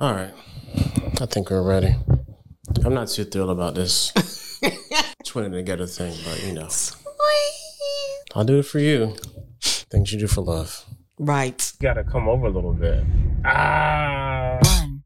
All 0.00 0.14
right. 0.14 0.32
I 1.20 1.26
think 1.26 1.50
we're 1.50 1.60
ready. 1.60 1.96
I'm 2.84 2.94
not 2.94 3.08
too 3.08 3.24
thrilled 3.24 3.50
about 3.50 3.74
this 3.74 4.12
twinning 5.26 5.50
together 5.50 5.86
thing, 5.86 6.16
but 6.24 6.40
you 6.46 6.52
know, 6.52 6.68
I'll 8.36 8.44
do 8.44 8.60
it 8.60 8.66
for 8.66 8.78
you. 8.78 9.16
Things 9.60 10.12
you 10.12 10.20
do 10.20 10.28
for 10.28 10.42
love. 10.42 10.84
Right. 11.18 11.72
You 11.80 11.82
Gotta 11.82 12.04
come 12.04 12.28
over 12.28 12.46
a 12.46 12.50
little 12.50 12.74
bit. 12.74 13.02
Ah. 13.44 14.60
One. 14.62 15.02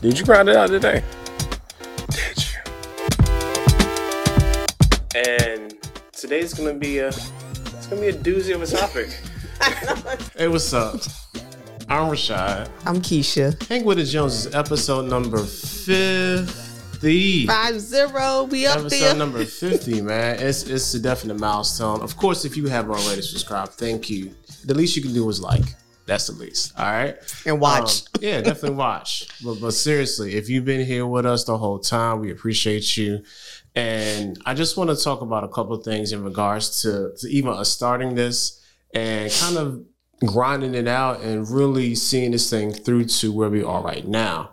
Did 0.00 0.18
you 0.18 0.24
grind 0.24 0.48
it 0.48 0.56
out 0.56 0.70
today? 0.70 1.02
Did 2.08 2.38
you? 2.38 2.58
And 5.14 5.74
today's 6.12 6.54
gonna 6.54 6.72
be 6.72 7.00
a 7.00 7.08
it's 7.08 7.86
gonna 7.86 8.00
be 8.00 8.08
a 8.08 8.14
doozy 8.14 8.54
of 8.54 8.62
a 8.62 8.66
topic. 8.66 9.10
hey, 10.38 10.48
what's 10.48 10.72
up? 10.72 11.02
I'm 11.90 12.10
Rashad. 12.12 12.68
I'm 12.84 12.96
Kesha. 13.00 13.60
Hang 13.68 13.84
with 13.84 13.96
the 13.98 14.04
Joneses, 14.04 14.54
episode 14.54 15.06
number 15.06 15.38
50. 15.38 17.46
Five 17.46 17.80
zero. 17.80 18.44
We 18.44 18.66
up 18.66 18.78
Episode 18.78 18.90
there. 18.90 19.14
number 19.14 19.44
50, 19.44 20.02
man. 20.02 20.38
It's 20.40 20.64
it's 20.64 20.92
a 20.94 21.00
definite 21.00 21.38
milestone. 21.38 22.00
Of 22.02 22.16
course, 22.16 22.44
if 22.44 22.56
you 22.56 22.66
haven't 22.66 22.90
already 22.90 23.22
subscribed, 23.22 23.72
thank 23.74 24.10
you. 24.10 24.34
The 24.64 24.74
least 24.74 24.96
you 24.96 25.02
can 25.02 25.14
do 25.14 25.28
is 25.28 25.40
like. 25.40 25.62
That's 26.06 26.26
the 26.28 26.32
least. 26.34 26.72
All 26.78 26.86
right. 26.86 27.16
and 27.44 27.60
watch. 27.60 28.00
Um, 28.00 28.06
yeah, 28.22 28.40
definitely 28.40 28.78
watch. 28.78 29.28
But, 29.44 29.60
but 29.60 29.72
seriously, 29.72 30.36
if 30.36 30.48
you've 30.48 30.64
been 30.64 30.86
here 30.86 31.06
with 31.06 31.26
us 31.26 31.44
the 31.44 31.58
whole 31.58 31.78
time, 31.78 32.20
we 32.20 32.30
appreciate 32.30 32.96
you. 32.96 33.22
And 33.74 34.38
I 34.46 34.54
just 34.54 34.78
want 34.78 34.88
to 34.88 34.96
talk 34.96 35.20
about 35.20 35.44
a 35.44 35.48
couple 35.48 35.74
of 35.74 35.84
things 35.84 36.12
in 36.12 36.24
regards 36.24 36.80
to, 36.82 37.12
to 37.18 37.28
even 37.28 37.50
us 37.52 37.68
starting 37.70 38.14
this 38.14 38.58
and 38.94 39.30
kind 39.30 39.58
of 39.58 39.84
grinding 40.24 40.74
it 40.74 40.88
out 40.88 41.20
and 41.20 41.48
really 41.48 41.94
seeing 41.94 42.32
this 42.32 42.50
thing 42.50 42.72
through 42.72 43.04
to 43.04 43.32
where 43.32 43.48
we 43.48 43.62
are 43.62 43.82
right 43.82 44.06
now. 44.06 44.50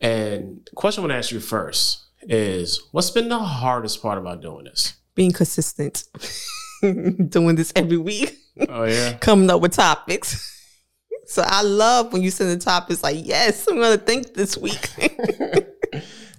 And 0.00 0.68
question 0.74 1.02
I 1.02 1.06
want 1.06 1.12
to 1.12 1.18
ask 1.18 1.32
you 1.32 1.40
first 1.40 2.04
is 2.22 2.82
what's 2.92 3.10
been 3.10 3.28
the 3.28 3.38
hardest 3.38 4.02
part 4.02 4.18
about 4.18 4.42
doing 4.42 4.64
this? 4.64 4.94
Being 5.14 5.32
consistent. 5.32 6.04
Doing 6.82 7.56
this 7.56 7.72
every 7.74 7.96
week. 7.96 8.36
Oh, 8.68 8.84
yeah. 8.84 9.14
Coming 9.20 9.48
up 9.50 9.60
with 9.60 9.72
topics. 9.72 10.52
So 11.28 11.42
I 11.44 11.62
love 11.62 12.12
when 12.12 12.22
you 12.22 12.30
send 12.30 12.50
the 12.50 12.64
topics 12.64 13.02
like, 13.02 13.16
yes, 13.18 13.66
I'm 13.66 13.80
gonna 13.80 13.96
think 13.96 14.34
this 14.34 14.56
week. 14.56 14.88
yeah 14.96 15.58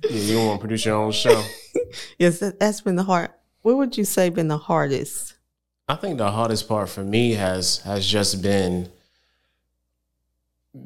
you 0.10 0.36
don't 0.36 0.48
want 0.48 0.60
to 0.60 0.62
produce 0.62 0.86
your 0.86 0.96
own 0.96 1.12
show. 1.12 1.44
yes, 2.18 2.40
that, 2.40 2.60
that's 2.60 2.82
been 2.82 2.96
the 2.96 3.04
hard. 3.04 3.30
What 3.62 3.78
would 3.78 3.98
you 3.98 4.06
say 4.06 4.30
been 4.30 4.48
the 4.48 4.58
hardest? 4.58 5.36
I 5.88 5.96
think 5.96 6.18
the 6.18 6.32
hardest 6.32 6.68
part 6.68 6.90
for 6.90 7.04
me 7.04 7.34
has 7.34 7.78
has 7.80 8.06
just 8.06 8.42
been 8.42 8.90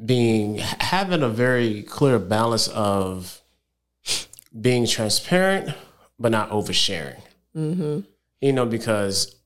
being 0.04 0.58
having 0.58 1.22
a 1.22 1.28
very 1.28 1.82
clear 1.82 2.18
balance 2.18 2.68
of 2.68 3.40
being 4.58 4.86
transparent 4.86 5.74
but 6.18 6.30
not 6.30 6.50
oversharing. 6.50 7.20
Mm-hmm. 7.56 8.00
You 8.40 8.52
know, 8.52 8.66
because 8.66 9.36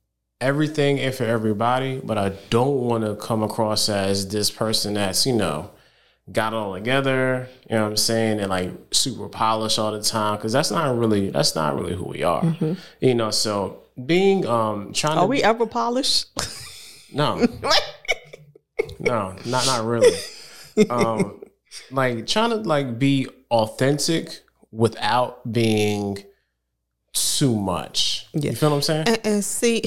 everything 0.40 0.98
ain't 0.98 1.14
for 1.14 1.24
everybody, 1.24 2.00
but 2.02 2.18
I 2.18 2.30
don't 2.50 2.80
want 2.80 3.04
to 3.04 3.16
come 3.16 3.42
across 3.42 3.88
as 3.88 4.28
this 4.28 4.50
person 4.50 4.94
that's, 4.94 5.26
you 5.26 5.32
know, 5.32 5.70
got 6.30 6.52
it 6.52 6.56
all 6.56 6.74
together, 6.74 7.48
you 7.68 7.76
know 7.76 7.84
what 7.84 7.90
I'm 7.90 7.96
saying, 7.96 8.40
and 8.40 8.50
like 8.50 8.72
super 8.90 9.28
polished 9.28 9.78
all 9.78 9.92
the 9.92 10.02
time. 10.02 10.38
Cause 10.38 10.52
that's 10.52 10.70
not 10.70 10.96
really 10.96 11.30
that's 11.30 11.54
not 11.54 11.78
really 11.78 11.94
who 11.94 12.04
we 12.04 12.22
are. 12.22 12.56
You 13.00 13.14
know, 13.14 13.30
so 13.30 13.82
being 14.04 14.46
um 14.46 14.92
trying 14.92 15.18
Are 15.18 15.22
to 15.22 15.26
we 15.26 15.42
ever 15.42 15.66
polished? 15.66 16.26
no, 17.12 17.36
no, 18.98 19.36
not 19.44 19.66
not 19.66 19.84
really. 19.84 20.16
Um, 20.90 21.42
like 21.90 22.26
trying 22.26 22.50
to 22.50 22.56
like 22.56 22.98
be 22.98 23.28
authentic 23.50 24.42
without 24.70 25.50
being 25.50 26.18
too 27.12 27.56
much. 27.56 28.26
Yeah. 28.34 28.50
You 28.50 28.56
feel 28.56 28.70
what 28.70 28.76
I'm 28.76 28.82
saying? 28.82 29.08
and, 29.08 29.20
and 29.24 29.44
see, 29.44 29.82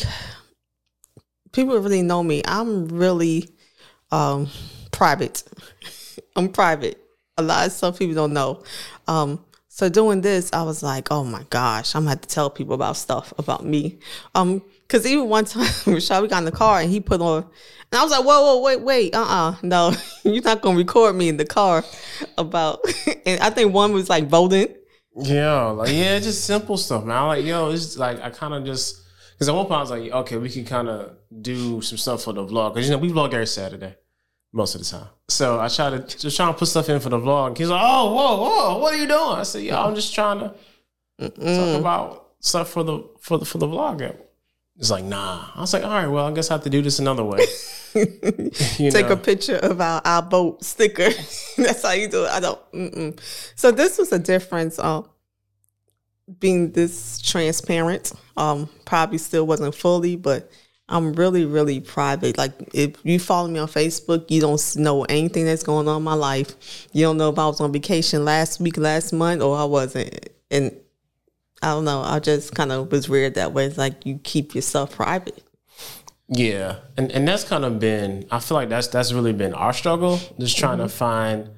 people 1.52 1.78
really 1.78 2.02
know 2.02 2.24
me. 2.24 2.42
I'm 2.46 2.88
really 2.88 3.50
um, 4.12 4.50
private. 4.92 5.44
I'm 6.36 6.50
private. 6.50 7.00
A 7.38 7.44
lot 7.44 7.68
of 7.68 7.72
stuff 7.72 8.00
people 8.00 8.16
don't 8.16 8.34
know. 8.34 8.64
Um, 9.08 9.44
so 9.80 9.88
doing 9.88 10.20
this, 10.20 10.52
I 10.52 10.64
was 10.64 10.84
like, 10.84 11.08
oh 11.10 11.24
my 11.24 11.44
gosh, 11.50 11.96
I'm 11.96 12.02
gonna 12.02 12.10
have 12.10 12.22
to 12.22 12.28
tell 12.28 12.50
people 12.50 12.76
about 12.76 12.98
stuff 12.98 13.34
about 13.38 13.64
me. 13.64 14.00
Um, 14.36 14.62
cause 14.90 15.06
even 15.06 15.30
one 15.30 15.46
time, 15.46 15.72
we 15.88 16.02
got 16.02 16.40
in 16.40 16.44
the 16.44 16.52
car 16.52 16.82
and 16.82 16.92
he 16.92 17.00
put 17.00 17.22
on, 17.22 17.44
and 17.44 18.00
I 18.00 18.04
was 18.04 18.12
like, 18.12 18.26
whoa, 18.26 18.42
whoa, 18.42 18.62
wait, 18.62 18.82
wait, 18.82 19.16
uh, 19.16 19.22
uh 19.22 19.56
no, 19.64 19.94
you're 20.26 20.44
not 20.44 20.60
gonna 20.60 20.78
record 20.78 21.16
me 21.16 21.30
in 21.30 21.38
the 21.38 21.46
car 21.46 21.86
about. 22.38 22.82
and 23.26 23.40
I 23.40 23.52
think 23.52 23.74
one 23.74 23.94
was 23.94 24.10
like 24.10 24.28
voting. 24.28 24.76
Yeah, 25.16 25.68
like 25.68 25.94
yeah, 25.94 26.20
just 26.20 26.44
simple 26.44 26.76
stuff, 26.76 27.06
man. 27.06 27.16
I'm 27.16 27.28
like, 27.28 27.46
yo, 27.46 27.70
it's 27.70 27.98
like 27.98 28.20
I 28.22 28.32
kind 28.32 28.54
of 28.54 28.66
just 28.66 29.02
because 29.32 29.48
at 29.48 29.56
one 29.56 29.66
point 29.66 29.78
I 29.78 29.82
was 29.82 29.92
like, 29.92 30.12
okay, 30.12 30.36
we 30.36 30.50
can 30.50 30.66
kind 30.66 30.90
of 30.90 31.16
do 31.42 31.82
some 31.82 31.98
stuff 31.98 32.24
for 32.24 32.34
the 32.34 32.46
vlog 32.46 32.74
because 32.74 32.90
you 32.90 32.94
know 32.94 33.02
we 33.02 33.14
vlog 33.14 33.34
every 33.34 33.48
Saturday 33.48 33.96
most 34.52 34.76
of 34.76 34.82
the 34.82 34.88
time. 34.88 35.08
So 35.28 35.60
I 35.60 35.68
try 35.68 35.90
to 35.92 36.00
just 36.00 36.36
trying 36.36 36.54
to 36.54 36.60
put 36.60 36.68
stuff 36.68 36.90
in 36.90 37.00
for 37.00 37.10
the 37.10 37.20
vlog. 37.20 37.58
He's 37.58 37.70
like, 37.70 37.82
oh, 37.84 38.14
whoa, 38.14 38.44
whoa, 38.44 38.78
what 38.80 38.94
are 38.94 38.98
you 38.98 39.08
doing? 39.08 39.20
I 39.20 39.44
said, 39.44 39.64
yo, 39.64 39.76
I'm 39.76 39.96
just 39.96 40.14
trying 40.14 40.40
to 40.40 41.30
talk 41.30 41.80
about 41.80 42.28
stuff 42.40 42.70
for 42.70 42.84
the 42.84 43.04
for 43.20 43.38
the 43.38 43.46
for 43.46 43.58
the 43.58 43.68
vlog. 43.68 44.16
It's 44.78 44.90
like, 44.90 45.04
nah. 45.04 45.50
I 45.56 45.62
was 45.62 45.74
like, 45.74 45.84
all 45.84 45.90
right, 45.90 46.08
well, 46.08 46.26
I 46.26 46.32
guess 46.32 46.50
I 46.52 46.54
have 46.54 46.64
to 46.64 46.70
do 46.70 46.82
this 46.82 47.00
another 47.00 47.24
way. 47.24 47.40
You 48.78 48.92
take 48.92 49.08
know? 49.08 49.14
a 49.14 49.18
picture 49.18 49.58
of 49.58 49.82
our, 49.82 50.02
our 50.06 50.22
boat 50.22 50.64
sticker. 50.64 51.10
That's 51.58 51.82
how 51.84 51.92
you 51.92 52.08
do 52.08 52.26
it. 52.26 52.30
I 52.30 52.40
don't. 52.40 52.72
Mm-mm. 52.72 53.20
So 53.56 53.72
this 53.72 53.98
was 53.98 54.12
a 54.12 54.20
difference. 54.20 54.80
Um, 54.80 55.10
being 56.40 56.72
this 56.72 57.20
transparent, 57.22 58.14
um, 58.38 58.70
probably 58.86 59.18
still 59.18 59.48
wasn't 59.48 59.74
fully, 59.74 60.16
but 60.16 60.52
I'm 60.90 61.14
really, 61.14 61.46
really 61.46 61.80
private. 61.80 62.38
Like 62.38 62.54
if 62.74 62.96
you 63.04 63.20
follow 63.20 63.48
me 63.48 63.60
on 63.60 63.68
Facebook, 63.68 64.30
you 64.30 64.42
don't 64.42 64.76
know 64.76 65.04
anything 65.04 65.46
that's 65.46 65.64
going 65.64 65.88
on 65.88 65.98
in 65.98 66.04
my 66.04 66.16
life. 66.16 66.88
You 66.92 67.04
don't 67.04 67.18
know 67.18 67.30
if 67.30 67.38
I 67.38 67.46
was 67.46 67.62
on 67.62 67.72
vacation 67.72 68.26
last 68.26 68.60
week, 68.60 68.78
last 68.78 69.14
month, 69.14 69.42
or 69.42 69.56
I 69.56 69.64
wasn't. 69.66 70.30
And 70.50 70.76
I 71.62 71.68
don't 71.68 71.86
know. 71.86 72.02
I 72.02 72.20
just 72.20 72.56
kind 72.56 72.72
of 72.72 72.92
was 72.92 73.08
weird 73.08 73.36
that 73.36 73.54
way. 73.54 73.66
It's 73.66 73.78
like 73.78 74.06
you 74.06 74.20
keep 74.24 74.56
yourself 74.56 74.96
private. 74.96 75.44
Yeah, 76.28 76.78
and 76.98 77.12
and 77.12 77.28
that's 77.28 77.44
kind 77.44 77.66
of 77.66 77.80
been. 77.80 78.28
I 78.30 78.40
feel 78.40 78.56
like 78.56 78.70
that's 78.70 78.88
that's 78.88 79.12
really 79.14 79.34
been 79.34 79.54
our 79.54 79.74
struggle, 79.74 80.20
just 80.40 80.58
trying 80.58 80.78
to 80.78 80.86
mm-hmm. 80.86 80.98
find 80.98 81.50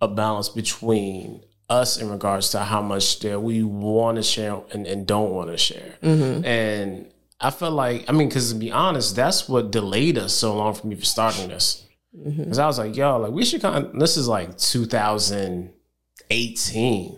a 0.00 0.08
balance 0.08 0.48
between 0.48 1.42
us 1.70 1.96
in 1.98 2.10
regards 2.10 2.50
to 2.50 2.60
how 2.60 2.82
much 2.82 3.20
that 3.20 3.40
we 3.40 3.62
want 3.62 4.16
to 4.16 4.22
share 4.22 4.60
and, 4.72 4.86
and 4.86 5.06
don't 5.06 5.30
want 5.30 5.50
to 5.50 5.56
share. 5.56 5.96
Mm-hmm. 6.02 6.44
And 6.44 7.06
I 7.40 7.50
felt 7.50 7.72
like, 7.72 8.04
I 8.08 8.12
mean, 8.12 8.28
because 8.28 8.52
to 8.52 8.58
be 8.58 8.70
honest, 8.70 9.16
that's 9.16 9.48
what 9.48 9.70
delayed 9.70 10.18
us 10.18 10.34
so 10.34 10.54
long 10.56 10.74
from 10.74 10.92
even 10.92 11.04
starting 11.04 11.48
this. 11.48 11.86
Because 12.12 12.58
I 12.58 12.66
was 12.66 12.78
like, 12.78 12.96
yo, 12.96 13.18
like 13.18 13.32
we 13.32 13.44
should 13.44 13.62
kind 13.62 13.86
of. 13.86 13.98
This 13.98 14.16
is 14.16 14.28
like 14.28 14.58
2018. 14.58 17.12
I 17.12 17.16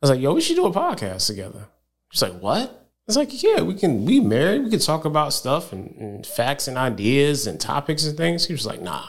was 0.00 0.10
like, 0.10 0.20
yo, 0.20 0.34
we 0.34 0.40
should 0.40 0.56
do 0.56 0.66
a 0.66 0.72
podcast 0.72 1.26
together. 1.28 1.68
She's 2.10 2.22
like, 2.22 2.38
what? 2.40 2.78
It's 3.06 3.16
like, 3.16 3.42
yeah, 3.42 3.62
we 3.62 3.74
can. 3.74 4.04
We 4.04 4.20
married. 4.20 4.64
We 4.64 4.70
can 4.70 4.80
talk 4.80 5.04
about 5.04 5.32
stuff 5.32 5.72
and, 5.72 5.94
and 5.96 6.26
facts 6.26 6.68
and 6.68 6.76
ideas 6.76 7.46
and 7.46 7.60
topics 7.60 8.04
and 8.04 8.16
things. 8.16 8.46
He 8.46 8.52
was 8.52 8.66
like, 8.66 8.82
nah. 8.82 9.04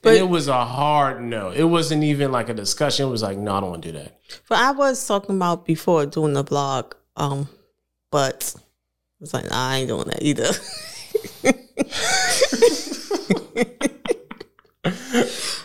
But- 0.00 0.10
and 0.10 0.18
it 0.18 0.28
was 0.28 0.46
a 0.46 0.64
hard 0.64 1.20
no. 1.22 1.50
It 1.50 1.64
wasn't 1.64 2.04
even 2.04 2.30
like 2.30 2.48
a 2.48 2.54
discussion. 2.54 3.06
It 3.06 3.10
was 3.10 3.22
like, 3.22 3.36
no, 3.36 3.56
I 3.56 3.60
don't 3.60 3.70
want 3.70 3.82
to 3.82 3.92
do 3.92 3.98
that. 3.98 4.20
But 4.48 4.58
I 4.58 4.70
was 4.70 5.04
talking 5.06 5.34
about 5.34 5.66
before 5.66 6.06
doing 6.06 6.34
the 6.34 6.44
vlog, 6.44 6.92
um, 7.16 7.48
but 8.12 8.54
it's 9.20 9.34
like 9.34 9.50
nah, 9.50 9.68
I 9.70 9.76
ain't 9.78 9.88
doing 9.88 10.08
that 10.08 10.22
either. 10.22 10.52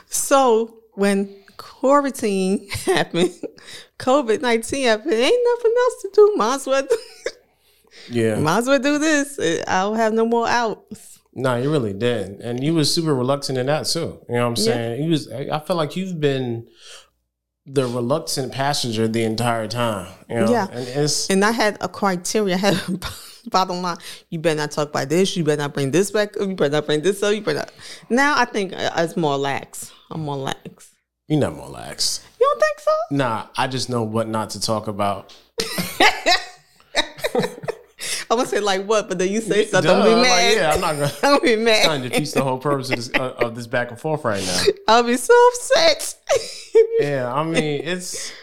so 0.07 0.79
when 0.93 1.29
quarantine 1.57 2.69
happened, 2.85 3.31
COVID 3.99 4.41
nineteen 4.41 4.85
happened, 4.87 5.13
ain't 5.13 5.47
nothing 5.55 5.73
else 5.77 6.01
to 6.01 6.09
do. 6.13 6.33
Might 6.35 6.55
as 6.55 6.67
well, 6.67 6.87
Yeah. 8.09 8.35
might 8.39 8.59
as 8.59 8.67
well 8.67 8.79
do 8.79 8.97
this. 8.99 9.39
I 9.67 9.81
don't 9.81 9.97
have 9.97 10.13
no 10.13 10.25
more 10.25 10.47
outs. 10.47 11.19
No, 11.35 11.55
you 11.55 11.71
really 11.71 11.93
did, 11.93 12.41
and 12.41 12.63
you 12.63 12.75
was 12.75 12.93
super 12.93 13.15
reluctant 13.15 13.57
in 13.57 13.65
that 13.65 13.85
too. 13.87 14.19
You 14.29 14.35
know 14.35 14.41
what 14.43 14.47
I'm 14.49 14.55
saying? 14.55 15.03
You 15.03 15.09
was. 15.09 15.31
I 15.31 15.49
I 15.51 15.59
feel 15.59 15.75
like 15.75 15.95
you've 15.95 16.19
been 16.19 16.67
the 17.65 17.85
reluctant 17.85 18.51
passenger 18.51 19.07
the 19.07 19.23
entire 19.23 19.67
time. 19.67 20.11
You 20.29 20.35
know? 20.41 20.51
Yeah. 20.51 20.67
and 20.71 20.87
it's 20.87 21.29
And 21.29 21.43
I 21.45 21.51
had 21.51 21.77
a 21.81 21.87
criteria. 21.87 22.55
I 22.55 22.57
had 22.57 22.73
a 22.75 22.99
bottom 23.49 23.81
line. 23.81 23.97
You 24.29 24.39
better 24.39 24.57
not 24.57 24.71
talk 24.71 24.89
about 24.89 25.09
this. 25.09 25.35
You 25.35 25.43
better 25.43 25.61
not 25.61 25.73
bring 25.73 25.91
this 25.91 26.11
back. 26.11 26.35
You 26.39 26.55
better 26.55 26.71
not 26.71 26.85
bring 26.85 27.01
this 27.01 27.21
up. 27.23 27.33
You 27.33 27.41
better 27.41 27.59
not. 27.59 27.71
Now 28.09 28.37
I 28.37 28.45
think 28.45 28.73
uh, 28.73 28.91
it's 28.97 29.17
more 29.17 29.37
lax. 29.37 29.91
I'm 30.11 30.21
more 30.21 30.37
lax. 30.37 30.91
you're 31.27 31.39
not 31.39 31.55
more 31.55 31.69
lax. 31.69 32.25
You 32.39 32.47
don't 32.47 32.59
think 32.59 32.79
so? 32.79 32.91
Nah, 33.11 33.47
I 33.57 33.67
just 33.67 33.89
know 33.89 34.03
what 34.03 34.27
not 34.27 34.51
to 34.51 34.61
talk 34.61 34.87
about. 34.87 35.35
I 38.33 38.35
want 38.35 38.49
to 38.49 38.55
say 38.55 38.61
like 38.61 38.85
what, 38.85 39.09
but 39.09 39.19
then 39.19 39.29
you 39.29 39.41
say 39.41 39.65
something. 39.65 39.91
Duh, 39.91 39.99
I'll 39.99 40.03
be 40.03 40.15
like, 40.15 40.23
mad. 40.23 40.55
yeah, 40.55 40.71
I'm 40.73 40.81
not 40.81 40.93
gonna. 40.93 41.11
I'll 41.23 41.39
be 41.39 41.55
mad. 41.55 41.85
Kind 41.85 42.05
of 42.05 42.11
defeats 42.11 42.31
the 42.31 42.43
whole 42.43 42.57
purpose 42.57 42.89
of 42.89 42.95
this, 42.95 43.11
uh, 43.13 43.33
of 43.37 43.55
this 43.55 43.67
back 43.67 43.91
and 43.91 43.99
forth 43.99 44.25
right 44.25 44.43
now. 44.43 44.63
I'll 44.87 45.03
be 45.03 45.17
so 45.17 45.33
upset. 45.49 46.15
Yeah, 46.99 47.31
I 47.31 47.43
mean 47.43 47.81
it's 47.83 48.33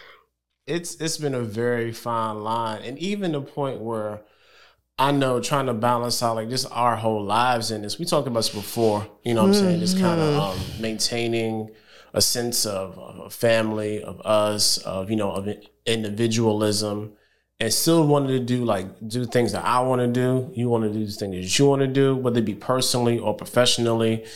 it's 0.64 0.94
it's 1.00 1.16
been 1.16 1.34
a 1.34 1.40
very 1.40 1.90
fine 1.92 2.44
line, 2.44 2.82
and 2.82 2.96
even 2.98 3.32
the 3.32 3.40
point 3.40 3.80
where 3.80 4.20
I 5.00 5.12
know 5.12 5.40
trying 5.40 5.64
to 5.64 5.72
balance 5.72 6.22
out 6.22 6.36
like 6.36 6.50
just 6.50 6.66
our 6.70 6.94
whole 6.94 7.24
lives 7.24 7.70
in 7.70 7.80
this. 7.80 7.98
We 7.98 8.04
talked 8.04 8.28
about 8.28 8.40
this 8.40 8.50
before. 8.50 9.08
You 9.24 9.32
know 9.32 9.44
what 9.44 9.48
I'm 9.48 9.54
saying? 9.54 9.80
Just 9.80 9.98
kind 9.98 10.20
of 10.20 10.38
um, 10.38 10.58
maintaining 10.78 11.70
a 12.12 12.20
sense 12.20 12.66
of, 12.66 12.98
of 12.98 13.18
a 13.18 13.30
family, 13.30 14.02
of 14.02 14.20
us, 14.20 14.76
of 14.76 15.08
you 15.08 15.16
know, 15.16 15.30
of 15.30 15.48
individualism, 15.86 17.14
and 17.58 17.72
still 17.72 18.06
wanting 18.06 18.28
to 18.28 18.40
do 18.40 18.62
like 18.62 19.08
do 19.08 19.24
things 19.24 19.52
that 19.52 19.64
I 19.64 19.80
want 19.80 20.02
to 20.02 20.06
do. 20.06 20.50
You 20.54 20.68
want 20.68 20.84
to 20.84 20.92
do 20.92 21.06
the 21.06 21.12
things 21.12 21.34
that 21.34 21.58
you 21.58 21.66
want 21.66 21.80
to 21.80 21.88
do, 21.88 22.14
whether 22.14 22.40
it 22.40 22.44
be 22.44 22.54
personally 22.54 23.18
or 23.18 23.34
professionally. 23.34 24.26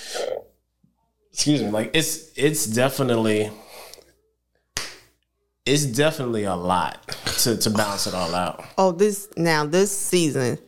Excuse 1.31 1.61
me. 1.61 1.69
Like 1.69 1.91
it's 1.93 2.31
it's 2.37 2.65
definitely 2.65 3.51
it's 5.67 5.85
definitely 5.87 6.45
a 6.45 6.55
lot 6.55 7.03
to 7.43 7.57
to 7.57 7.71
balance 7.71 8.07
it 8.07 8.15
all 8.15 8.35
out. 8.35 8.65
oh, 8.79 8.93
this 8.93 9.29
now 9.37 9.65
this 9.65 9.97
season, 9.97 10.59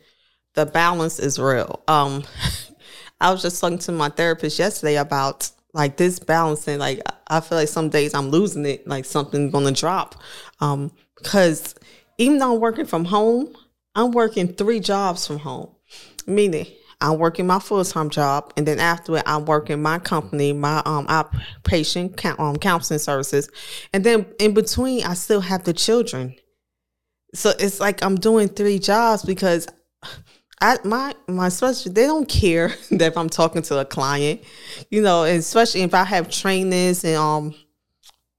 the 0.55 0.65
balance 0.65 1.19
is 1.19 1.39
real. 1.39 1.81
Um, 1.87 2.23
I 3.21 3.31
was 3.31 3.41
just 3.41 3.59
talking 3.59 3.79
to 3.79 3.91
my 3.91 4.09
therapist 4.09 4.59
yesterday 4.59 4.95
about 4.97 5.49
like 5.73 5.97
this 5.97 6.19
balancing. 6.19 6.79
Like 6.79 7.01
I 7.27 7.39
feel 7.39 7.57
like 7.57 7.67
some 7.67 7.89
days 7.89 8.13
I'm 8.13 8.29
losing 8.29 8.65
it. 8.65 8.87
Like 8.87 9.05
something's 9.05 9.51
gonna 9.51 9.71
drop. 9.71 10.15
Um, 10.59 10.91
because 11.15 11.75
even 12.17 12.39
though 12.39 12.55
I'm 12.55 12.61
working 12.61 12.85
from 12.85 13.05
home, 13.05 13.55
I'm 13.95 14.11
working 14.11 14.53
three 14.53 14.79
jobs 14.79 15.25
from 15.25 15.39
home. 15.39 15.69
Meaning, 16.25 16.67
I'm 16.99 17.19
working 17.19 17.45
my 17.45 17.59
full 17.59 17.85
time 17.85 18.09
job, 18.09 18.53
and 18.57 18.67
then 18.67 18.79
after 18.79 19.17
it, 19.17 19.23
I'm 19.25 19.45
working 19.45 19.81
my 19.81 19.99
company, 19.99 20.53
my 20.53 20.81
um 20.85 21.05
outpatient 21.07 22.39
um, 22.39 22.57
counseling 22.57 22.99
services, 22.99 23.49
and 23.93 24.03
then 24.03 24.25
in 24.39 24.53
between, 24.53 25.05
I 25.05 25.13
still 25.13 25.41
have 25.41 25.63
the 25.63 25.73
children. 25.73 26.35
So 27.35 27.51
it's 27.59 27.79
like 27.79 28.03
I'm 28.03 28.15
doing 28.15 28.47
three 28.47 28.79
jobs 28.79 29.23
because 29.23 29.67
I 30.59 30.77
my 30.83 31.13
my 31.27 31.49
specialty 31.49 31.91
they 31.91 32.07
don't 32.07 32.27
care 32.27 32.69
that 32.91 33.01
if 33.11 33.17
I'm 33.17 33.29
talking 33.29 33.61
to 33.63 33.79
a 33.79 33.85
client, 33.85 34.41
you 34.89 35.01
know, 35.01 35.23
and 35.23 35.37
especially 35.37 35.81
if 35.81 35.93
I 35.93 36.03
have 36.03 36.31
trainings 36.31 37.03
and 37.03 37.17
um 37.17 37.55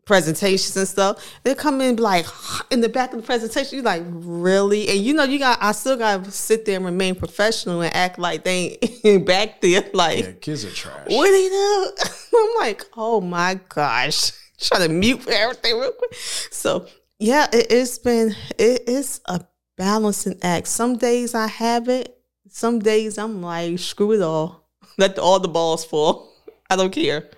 presentations 0.08 0.76
and 0.76 0.88
stuff, 0.88 1.22
they 1.44 1.54
come 1.54 1.80
in 1.80 1.96
like 1.96 2.26
in 2.70 2.80
the 2.80 2.88
back 2.88 3.12
of 3.12 3.20
the 3.20 3.26
presentation. 3.26 3.76
You 3.76 3.82
like 3.82 4.02
really, 4.08 4.88
and 4.88 4.98
you 4.98 5.14
know 5.14 5.22
you 5.24 5.38
got 5.38 5.58
I 5.62 5.70
still 5.72 5.96
got 5.96 6.24
to 6.24 6.30
sit 6.32 6.64
there 6.64 6.76
and 6.76 6.84
remain 6.84 7.14
professional 7.14 7.82
and 7.82 7.94
act 7.94 8.18
like 8.18 8.42
they 8.42 8.78
ain't 9.04 9.26
back 9.32 9.60
there. 9.60 9.84
Like 9.94 10.24
Yeah, 10.24 10.32
kids 10.32 10.64
are 10.64 10.70
trash. 10.70 11.06
what 11.08 11.26
do 11.26 11.32
you 11.32 11.50
do? 11.50 11.92
I'm 12.36 12.60
like, 12.60 12.84
oh 12.96 13.20
my 13.20 13.60
gosh, 13.68 14.32
trying 14.58 14.88
to 14.88 14.92
mute 14.92 15.28
everything 15.28 15.78
real 15.78 15.92
quick. 15.92 16.14
So 16.50 16.86
yeah, 17.18 17.46
it, 17.52 17.66
it's 17.70 17.98
been 17.98 18.34
it 18.58 18.88
is 18.88 19.20
a 19.26 19.40
balancing 19.76 20.38
act. 20.42 20.66
Some 20.68 20.96
days 20.96 21.34
I 21.34 21.46
have 21.46 21.88
it. 21.88 22.16
Some 22.48 22.78
days 22.78 23.18
I'm 23.18 23.42
like, 23.42 23.78
screw 23.78 24.12
it 24.12 24.22
all. 24.22 24.68
Let 24.96 25.18
all 25.18 25.38
the 25.38 25.48
balls 25.48 25.84
fall. 25.84 26.32
I 26.70 26.76
don't 26.76 26.90
care. 26.92 27.28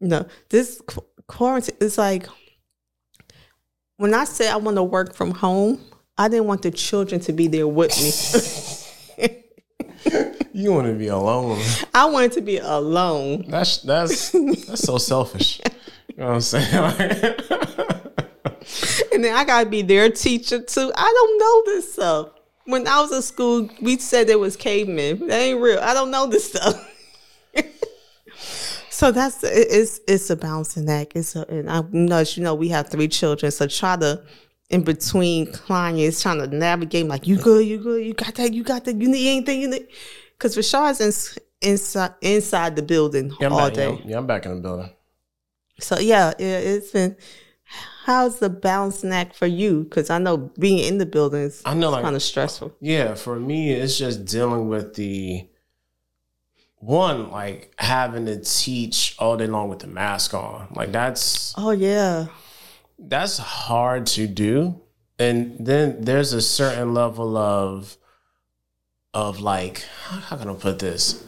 No, 0.00 0.26
this 0.48 0.80
quarantine 1.30 1.76
is 1.80 1.96
like 1.96 2.26
when 3.96 4.14
I 4.14 4.24
say 4.24 4.48
I 4.48 4.56
want 4.56 4.76
to 4.76 4.82
work 4.82 5.14
from 5.14 5.30
home. 5.32 5.80
I 6.18 6.28
didn't 6.28 6.46
want 6.46 6.60
the 6.60 6.70
children 6.70 7.18
to 7.22 7.32
be 7.32 7.46
there 7.46 7.66
with 7.66 7.96
me. 8.02 8.10
You 10.52 10.72
want 10.72 10.88
to 10.88 10.94
be 10.94 11.06
alone. 11.06 11.62
I 11.94 12.04
wanted 12.06 12.32
to 12.32 12.42
be 12.42 12.58
alone. 12.58 13.44
That's 13.48 13.78
that's 13.78 14.32
that's 14.32 14.82
so 14.82 14.98
selfish. 14.98 15.60
You 16.08 16.16
know 16.18 16.26
what 16.26 16.34
I'm 16.34 16.40
saying? 16.40 17.34
And 19.12 19.24
then 19.24 19.34
I 19.34 19.44
gotta 19.44 19.68
be 19.68 19.82
their 19.82 20.10
teacher 20.10 20.62
too. 20.62 20.92
I 20.94 21.12
don't 21.14 21.38
know 21.38 21.74
this 21.74 21.92
stuff. 21.92 22.28
When 22.64 22.86
I 22.86 23.00
was 23.00 23.12
in 23.12 23.22
school, 23.22 23.68
we 23.80 23.98
said 23.98 24.28
it 24.30 24.38
was 24.38 24.56
cavemen. 24.56 25.26
That 25.26 25.40
ain't 25.40 25.60
real. 25.60 25.78
I 25.80 25.92
don't 25.92 26.10
know 26.10 26.26
this 26.26 26.50
stuff. 26.50 26.88
so 29.00 29.10
that's 29.10 29.42
it's 29.42 29.98
it's 30.06 30.28
a 30.28 30.36
balancing 30.36 30.86
act. 30.90 31.12
It's 31.14 31.34
a, 31.34 31.46
and 31.48 31.70
I 31.70 31.82
know 31.90 32.18
as 32.18 32.36
you 32.36 32.44
know 32.44 32.54
we 32.54 32.68
have 32.68 32.90
three 32.90 33.08
children, 33.08 33.50
so 33.50 33.66
try 33.66 33.96
to 33.96 34.22
in 34.68 34.82
between 34.84 35.50
clients 35.50 36.20
trying 36.20 36.38
to 36.38 36.54
navigate 36.54 37.06
like 37.06 37.26
you 37.26 37.38
good, 37.38 37.66
you 37.66 37.78
good, 37.78 38.04
you 38.04 38.12
got 38.12 38.34
that, 38.34 38.52
you 38.52 38.62
got 38.62 38.84
that, 38.84 39.00
you 39.00 39.08
need 39.08 39.26
anything, 39.36 39.62
you 39.62 39.68
need 39.68 39.88
because 40.36 40.54
Rashad's 40.54 41.00
in, 41.00 41.70
inside 41.70 42.12
inside 42.20 42.76
the 42.76 42.82
building 42.82 43.32
yeah, 43.40 43.48
all 43.48 43.68
back, 43.68 43.74
day. 43.74 43.84
yeah, 43.84 43.88
I'm- 43.88 44.02
yeah, 44.04 44.18
I'm 44.18 44.26
back 44.26 44.44
in 44.44 44.56
the 44.56 44.60
building. 44.60 44.90
So 45.78 45.98
yeah, 45.98 46.34
yeah, 46.38 46.58
it's 46.58 46.90
been. 46.90 47.16
How's 48.04 48.38
the 48.40 48.50
balancing 48.50 49.12
act 49.12 49.34
for 49.36 49.46
you? 49.46 49.84
Because 49.84 50.10
I 50.10 50.18
know 50.18 50.36
being 50.58 50.78
in 50.78 50.98
the 50.98 51.06
building 51.06 51.42
is 51.42 51.62
I 51.64 51.72
know, 51.74 51.90
like, 51.90 52.02
kind 52.02 52.16
of 52.16 52.22
stressful. 52.22 52.74
Yeah, 52.80 53.14
for 53.14 53.38
me, 53.38 53.72
it's 53.72 53.96
just 53.96 54.24
dealing 54.24 54.68
with 54.68 54.94
the 54.94 55.46
one, 56.80 57.30
like 57.30 57.72
having 57.78 58.26
to 58.26 58.40
teach 58.40 59.14
all 59.18 59.36
day 59.36 59.46
long 59.46 59.68
with 59.68 59.78
the 59.80 59.86
mask 59.86 60.34
on. 60.34 60.68
Like 60.74 60.92
that's 60.92 61.54
Oh 61.56 61.70
yeah, 61.70 62.26
that's 62.98 63.38
hard 63.38 64.06
to 64.08 64.26
do. 64.26 64.80
And 65.18 65.56
then 65.64 66.00
there's 66.00 66.32
a 66.32 66.40
certain 66.40 66.94
level 66.94 67.36
of 67.36 67.96
of 69.12 69.40
like 69.40 69.84
how, 70.06 70.36
can 70.36 70.48
I 70.48 70.54
put 70.54 70.78
this? 70.78 71.22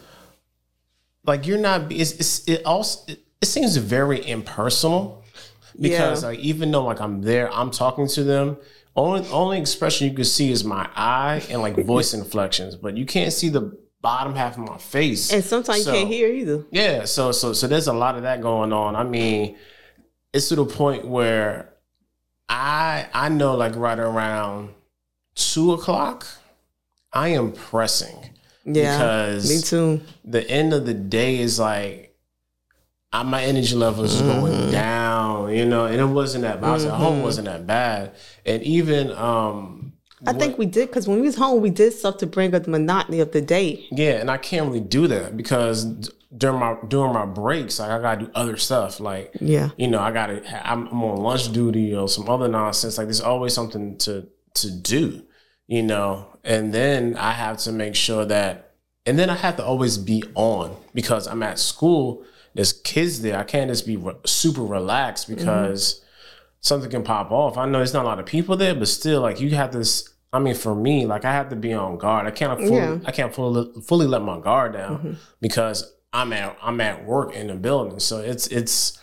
Like 1.24 1.46
you're 1.46 1.58
not. 1.58 1.92
It's, 1.92 2.12
it's 2.12 2.48
it 2.48 2.64
also 2.64 3.12
it, 3.12 3.20
it 3.40 3.46
seems 3.46 3.76
very 3.76 4.26
impersonal 4.26 5.22
because 5.80 6.22
Yeah. 6.22 6.30
like 6.30 6.38
even 6.40 6.70
though 6.70 6.84
like 6.84 7.00
I'm 7.00 7.22
there, 7.22 7.52
I'm 7.52 7.70
talking 7.70 8.06
to 8.08 8.24
them. 8.24 8.56
Only 8.94 9.26
only 9.28 9.58
expression 9.58 10.08
you 10.08 10.14
can 10.14 10.24
see 10.24 10.50
is 10.50 10.64
my 10.64 10.88
eye 10.94 11.42
and 11.50 11.60
like 11.62 11.76
voice 11.84 12.12
inflections, 12.20 12.76
but 12.76 12.96
you 12.96 13.04
can't 13.06 13.32
see 13.32 13.48
the 13.48 13.76
bottom 14.02 14.34
half 14.34 14.58
of 14.58 14.64
my 14.68 14.76
face. 14.78 15.32
and 15.32 15.42
sometimes 15.44 15.84
So- 15.84 15.92
you 15.92 15.96
can't 15.98 16.08
hear 16.10 16.28
either. 16.28 16.64
Yeah, 16.70 17.04
so 17.04 17.32
so 17.32 17.52
so 17.54 17.66
there's 17.66 17.86
a 17.86 17.92
lot 17.92 18.16
of 18.16 18.22
that 18.22 18.42
going 18.42 18.72
on. 18.72 18.94
I 18.96 19.04
mean, 19.04 19.56
it's 20.32 20.48
to 20.50 20.56
the 20.56 20.64
point 20.66 21.06
where 21.06 21.70
I 22.48 23.06
I 23.14 23.28
know 23.28 23.54
like 23.56 23.74
right 23.76 23.98
around 23.98 24.70
two 25.34 25.72
o'clock, 25.72 26.26
I 27.12 27.28
am 27.28 27.52
pressing 27.52 28.16
Yeah, 28.64 28.98
because 28.98 29.48
me 29.48 29.60
too. 29.62 30.00
the 30.24 30.48
end 30.50 30.74
of 30.74 30.84
the 30.84 30.94
day 30.94 31.38
is 31.38 31.58
like 31.58 32.14
I, 33.14 33.22
my 33.22 33.42
energy 33.44 33.76
level 33.76 34.04
is 34.04 34.14
Mm-hmm. 34.20 34.40
going 34.40 34.70
down, 34.72 35.52
you 35.54 35.66
know, 35.66 35.84
and 35.86 36.00
it 36.00 36.04
wasn't 36.06 36.42
that. 36.44 36.62
I 36.64 36.72
was 36.72 36.84
at 36.86 36.94
home, 36.94 37.22
wasn't 37.22 37.44
that 37.46 37.66
bad, 37.66 38.12
and 38.46 38.62
even 38.62 39.10
um, 39.12 39.91
I 40.26 40.32
think 40.32 40.58
we 40.58 40.66
did 40.66 40.88
because 40.88 41.08
when 41.08 41.20
we 41.20 41.26
was 41.26 41.36
home, 41.36 41.60
we 41.60 41.70
did 41.70 41.92
stuff 41.92 42.18
to 42.18 42.26
bring 42.26 42.54
up 42.54 42.64
the 42.64 42.70
monotony 42.70 43.20
of 43.20 43.32
the 43.32 43.40
day. 43.40 43.86
Yeah, 43.90 44.12
and 44.12 44.30
I 44.30 44.38
can't 44.38 44.66
really 44.66 44.80
do 44.80 45.06
that 45.08 45.36
because 45.36 46.10
during 46.36 46.58
my 46.58 46.76
during 46.88 47.12
my 47.12 47.26
breaks, 47.26 47.78
like 47.78 47.90
I 47.90 48.00
gotta 48.00 48.26
do 48.26 48.30
other 48.34 48.56
stuff. 48.56 49.00
Like, 49.00 49.32
Yeah. 49.40 49.70
you 49.76 49.88
know, 49.88 50.00
I 50.00 50.12
gotta. 50.12 50.42
I'm, 50.68 50.88
I'm 50.88 51.02
on 51.02 51.18
lunch 51.18 51.52
duty 51.52 51.94
or 51.94 52.08
some 52.08 52.28
other 52.28 52.48
nonsense. 52.48 52.98
Like, 52.98 53.06
there's 53.06 53.20
always 53.20 53.52
something 53.52 53.98
to 53.98 54.26
to 54.54 54.70
do, 54.70 55.22
you 55.66 55.82
know. 55.82 56.26
And 56.44 56.72
then 56.72 57.16
I 57.16 57.32
have 57.32 57.58
to 57.58 57.72
make 57.72 57.94
sure 57.94 58.24
that, 58.24 58.74
and 59.06 59.18
then 59.18 59.30
I 59.30 59.34
have 59.34 59.56
to 59.56 59.64
always 59.64 59.98
be 59.98 60.22
on 60.34 60.76
because 60.94 61.26
I'm 61.26 61.42
at 61.42 61.58
school. 61.58 62.24
There's 62.54 62.72
kids 62.72 63.22
there. 63.22 63.38
I 63.38 63.44
can't 63.44 63.70
just 63.70 63.86
be 63.86 63.96
re- 63.96 64.14
super 64.24 64.62
relaxed 64.62 65.28
mm-hmm. 65.28 65.36
because 65.36 66.02
something 66.60 66.90
can 66.90 67.02
pop 67.02 67.30
off. 67.30 67.56
I 67.56 67.66
know 67.66 67.78
there's 67.78 67.94
not 67.94 68.04
a 68.04 68.08
lot 68.08 68.20
of 68.20 68.26
people 68.26 68.56
there, 68.56 68.74
but 68.74 68.88
still, 68.88 69.20
like 69.20 69.40
you 69.40 69.50
have 69.50 69.72
this. 69.72 70.08
I 70.32 70.38
mean, 70.38 70.54
for 70.54 70.74
me, 70.74 71.04
like 71.06 71.24
I 71.24 71.32
have 71.32 71.50
to 71.50 71.56
be 71.56 71.72
on 71.74 71.98
guard. 71.98 72.26
I 72.26 72.30
can't 72.30 72.58
fully, 72.58 72.76
Yeah. 72.76 72.98
I 73.04 73.12
can't 73.12 73.34
fully 73.34 73.82
fully 73.82 74.06
let 74.06 74.22
my 74.22 74.40
guard 74.40 74.72
down 74.72 75.18
because 75.40 75.92
I'm 76.12 76.32
at 76.32 76.56
I'm 76.62 76.80
at 76.80 77.04
work 77.04 77.34
in 77.34 77.48
the 77.48 77.54
building. 77.54 78.00
So 78.00 78.20
it's 78.20 78.46
it's 78.46 78.98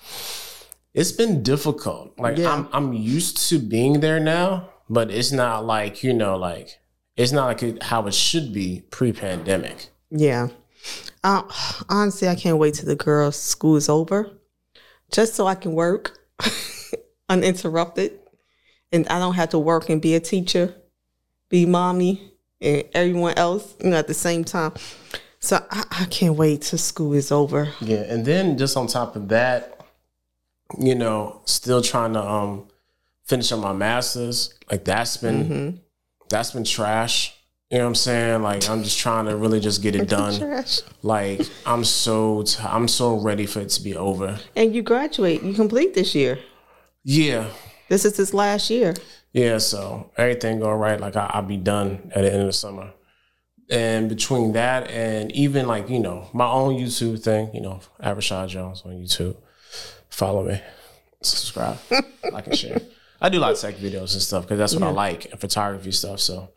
it's 0.94 1.12
been 1.12 1.44
difficult. 1.44 2.18
Like 2.18 2.38
Yeah. 2.38 2.52
I'm 2.52 2.68
I'm 2.74 2.94
used 2.94 3.50
to 3.50 3.60
being 3.60 4.00
there 4.00 4.20
now, 4.20 4.70
but 4.90 5.12
it's 5.12 5.32
not 5.32 5.66
like 5.66 6.04
you 6.04 6.14
know 6.14 6.36
like 6.36 6.80
it's 7.16 7.32
not 7.32 7.46
like 7.46 7.62
it, 7.64 7.84
how 7.84 8.08
it 8.08 8.14
should 8.14 8.54
be 8.54 8.84
pre-pandemic. 8.90 9.90
Yeah. 10.10 10.48
Uh, 11.24 11.44
honestly, 11.90 12.30
I 12.30 12.36
can't 12.36 12.58
wait 12.58 12.76
till 12.76 12.86
the 12.88 12.96
girls' 12.96 13.36
school 13.36 13.76
is 13.76 13.90
over, 13.90 14.32
just 15.12 15.36
so 15.36 15.46
I 15.46 15.56
can 15.56 15.74
work 15.74 16.18
uninterrupted, 17.30 18.18
and 18.94 19.06
I 19.10 19.20
don't 19.20 19.34
have 19.34 19.50
to 19.50 19.60
work 19.60 19.90
and 19.90 20.02
be 20.02 20.16
a 20.16 20.22
teacher, 20.22 20.76
be 21.50 21.66
mommy, 21.66 22.32
and 22.62 22.84
everyone 22.94 23.34
else, 23.38 23.76
you 23.84 23.90
know, 23.90 23.98
at 23.98 24.08
the 24.08 24.14
same 24.14 24.44
time. 24.44 24.74
So 25.40 25.64
I, 25.72 25.84
I 25.92 26.06
can't 26.06 26.36
wait 26.36 26.62
till 26.64 26.80
school 26.80 27.14
is 27.14 27.32
over. 27.32 27.70
Yeah, 27.82 28.00
and 28.08 28.26
then 28.26 28.58
just 28.58 28.76
on 28.78 28.88
top 28.88 29.16
of 29.16 29.30
that, 29.30 29.80
you 30.78 30.96
know, 30.96 31.42
still 31.46 31.82
trying 31.82 32.14
to 32.14 32.22
um 32.24 32.68
finish 33.26 33.52
up 33.52 33.60
my 33.60 33.74
masters. 33.74 34.54
Like 34.72 34.84
that's 34.86 35.18
been 35.18 35.44
Mm-hmm. 35.46 35.78
that's 36.30 36.52
been 36.52 36.64
trash. 36.66 37.36
You 37.72 37.78
know 37.78 37.84
what 37.84 37.90
I'm 37.90 37.96
saying? 37.96 38.42
Like 38.44 38.68
I'm 38.70 38.84
just 38.84 38.98
trying 39.00 39.26
to 39.26 39.36
really 39.38 39.60
just 39.60 39.82
get 39.82 39.96
it 39.96 40.10
done. 40.20 40.66
Like 41.04 41.42
I'm 41.66 41.84
so 41.86 42.44
t- 42.44 42.62
I'm 42.64 42.88
so 42.88 43.16
ready 43.16 43.46
for 43.46 43.62
it 43.62 43.70
to 43.70 43.82
be 43.84 43.96
over. 43.96 44.40
And 44.56 44.76
you 44.76 44.82
graduate, 44.82 45.42
you 45.44 45.54
complete 45.54 45.94
this 45.94 46.14
year. 46.16 46.40
Yeah, 47.04 47.48
This 47.88 48.04
is 48.06 48.18
his 48.18 48.34
last 48.34 48.70
year. 48.70 48.94
Yeah. 49.34 49.58
So 49.58 50.12
everything 50.18 50.60
go 50.60 50.72
right. 50.72 51.00
Like 51.00 51.16
I, 51.16 51.30
I'll 51.34 51.42
be 51.42 51.58
done 51.58 52.12
at 52.16 52.22
the 52.22 52.32
end 52.32 52.42
of 52.42 52.48
the 52.48 52.54
summer. 52.54 52.92
And 53.72 54.10
between 54.10 54.54
that 54.54 54.90
and 54.90 55.32
even 55.34 55.68
like 55.68 55.90
you 55.90 56.00
know 56.00 56.30
my 56.34 56.48
own 56.48 56.76
YouTube 56.76 57.22
thing, 57.22 57.54
you 57.54 57.62
know, 57.62 57.82
Average 58.00 58.30
Jones 58.30 58.82
on 58.86 58.94
YouTube. 58.94 59.38
Follow 60.10 60.44
me, 60.44 60.60
subscribe, 61.22 61.78
like 62.32 62.48
and 62.48 62.58
share. 62.58 62.82
I 63.22 63.30
do 63.30 63.38
a 63.38 63.42
lot 63.42 63.52
of 63.52 63.60
tech 63.60 63.76
videos 63.76 64.14
and 64.14 64.22
stuff 64.22 64.44
because 64.44 64.58
that's 64.58 64.74
what 64.74 64.84
I 64.84 64.92
like 64.92 65.32
and 65.32 65.40
photography 65.40 65.92
stuff. 65.92 66.20
So 66.20 66.50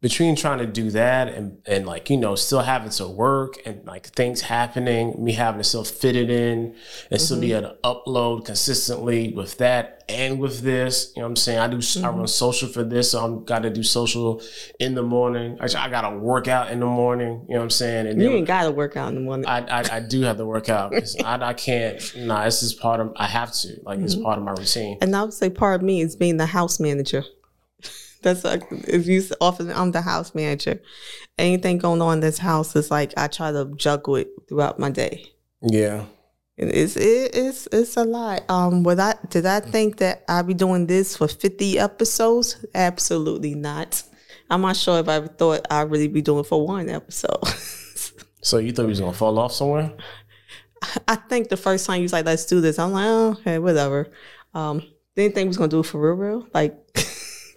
between 0.00 0.34
trying 0.34 0.58
to 0.58 0.66
do 0.66 0.90
that 0.90 1.28
and 1.28 1.58
and 1.66 1.86
like 1.86 2.08
you 2.08 2.16
know 2.16 2.34
still 2.34 2.60
having 2.60 2.90
to 2.90 3.06
work 3.06 3.58
and 3.66 3.84
like 3.86 4.06
things 4.06 4.40
happening, 4.40 5.14
me 5.22 5.32
having 5.32 5.60
to 5.60 5.64
still 5.64 5.84
fit 5.84 6.16
it 6.16 6.30
in 6.30 6.74
and 7.10 7.20
still 7.20 7.40
be 7.40 7.48
mm-hmm. 7.48 7.64
able 7.64 7.76
to 7.76 7.82
upload 7.82 8.46
consistently 8.46 9.32
with 9.34 9.58
that 9.58 10.02
and 10.08 10.40
with 10.40 10.60
this, 10.60 11.12
you 11.14 11.20
know 11.20 11.26
what 11.26 11.30
I'm 11.30 11.36
saying? 11.36 11.58
I 11.58 11.68
do 11.68 11.76
I 11.76 11.78
mm-hmm. 11.78 12.18
run 12.18 12.26
social 12.26 12.68
for 12.68 12.82
this, 12.82 13.12
so 13.12 13.24
I'm 13.24 13.44
got 13.44 13.62
to 13.62 13.70
do 13.70 13.82
social 13.82 14.42
in 14.78 14.94
the 14.94 15.02
morning. 15.02 15.58
I 15.60 15.88
got 15.88 16.08
to 16.10 16.16
work 16.16 16.48
out 16.48 16.70
in 16.70 16.80
the 16.80 16.86
morning, 16.86 17.44
you 17.48 17.54
know 17.54 17.60
what 17.60 17.64
I'm 17.64 17.70
saying? 17.70 18.06
And 18.06 18.20
You 18.20 18.30
ain't 18.30 18.46
got 18.46 18.64
to 18.64 18.70
work 18.70 18.96
out 18.96 19.10
in 19.10 19.16
the 19.16 19.20
morning. 19.20 19.46
I, 19.46 19.60
I, 19.60 19.96
I 19.96 20.00
do 20.00 20.22
have 20.22 20.38
to 20.38 20.46
work 20.46 20.68
out 20.68 20.94
I, 21.24 21.48
I 21.48 21.52
can't. 21.52 22.16
Nah, 22.16 22.44
this 22.44 22.62
is 22.62 22.74
part 22.74 23.00
of. 23.00 23.12
I 23.16 23.26
have 23.26 23.52
to. 23.52 23.80
Like 23.82 24.00
it's 24.00 24.14
mm-hmm. 24.14 24.24
part 24.24 24.38
of 24.38 24.44
my 24.44 24.52
routine. 24.52 24.98
and 25.00 25.14
I 25.14 25.22
would 25.22 25.34
say 25.34 25.50
part 25.50 25.76
of 25.76 25.82
me 25.82 26.00
is 26.00 26.16
being 26.16 26.38
the 26.38 26.46
house 26.46 26.80
manager. 26.80 27.24
That's 28.22 28.44
like 28.44 28.62
if 28.70 29.06
you 29.06 29.22
often 29.40 29.70
I'm 29.70 29.92
the 29.92 30.02
house 30.02 30.34
manager. 30.34 30.80
Anything 31.38 31.78
going 31.78 32.02
on 32.02 32.14
in 32.14 32.20
this 32.20 32.38
house 32.38 32.76
is 32.76 32.90
like 32.90 33.12
I 33.16 33.28
try 33.28 33.52
to 33.52 33.72
juggle 33.76 34.16
it 34.16 34.28
throughout 34.48 34.78
my 34.78 34.90
day. 34.90 35.26
Yeah. 35.62 36.04
And 36.58 36.70
It's 36.70 36.96
it, 36.96 37.30
it's 37.34 37.68
it's 37.72 37.96
a 37.96 38.04
lot. 38.04 38.42
Um, 38.50 38.82
would 38.82 38.98
I 38.98 39.14
did 39.28 39.46
I 39.46 39.60
think 39.60 39.98
that 39.98 40.24
I'd 40.28 40.46
be 40.46 40.54
doing 40.54 40.86
this 40.86 41.16
for 41.16 41.28
fifty 41.28 41.78
episodes? 41.78 42.64
Absolutely 42.74 43.54
not. 43.54 44.02
I'm 44.50 44.62
not 44.62 44.76
sure 44.76 44.98
if 44.98 45.08
I 45.08 45.26
thought 45.26 45.66
I'd 45.70 45.90
really 45.90 46.08
be 46.08 46.22
doing 46.22 46.40
it 46.40 46.46
for 46.46 46.66
one 46.66 46.88
episode. 46.88 47.38
So 48.42 48.58
you 48.58 48.72
thought 48.72 48.84
we 48.84 48.90
was 48.90 49.00
gonna 49.00 49.12
fall 49.12 49.38
off 49.38 49.52
somewhere? 49.52 49.92
I 51.06 51.16
think 51.16 51.48
the 51.48 51.56
first 51.56 51.86
time 51.86 51.98
you 51.98 52.04
was 52.04 52.12
like, 52.12 52.24
"Let's 52.24 52.46
do 52.46 52.60
this," 52.60 52.78
I'm 52.78 52.92
like, 52.92 53.06
"Oh, 53.06 53.36
okay, 53.40 53.58
whatever." 53.58 54.10
Um, 54.54 54.82
didn't 55.14 55.34
think 55.34 55.44
we 55.44 55.48
was 55.48 55.56
gonna 55.58 55.68
do 55.68 55.80
it 55.80 55.86
for 55.86 56.00
real, 56.00 56.14
real, 56.14 56.48
like 56.54 56.74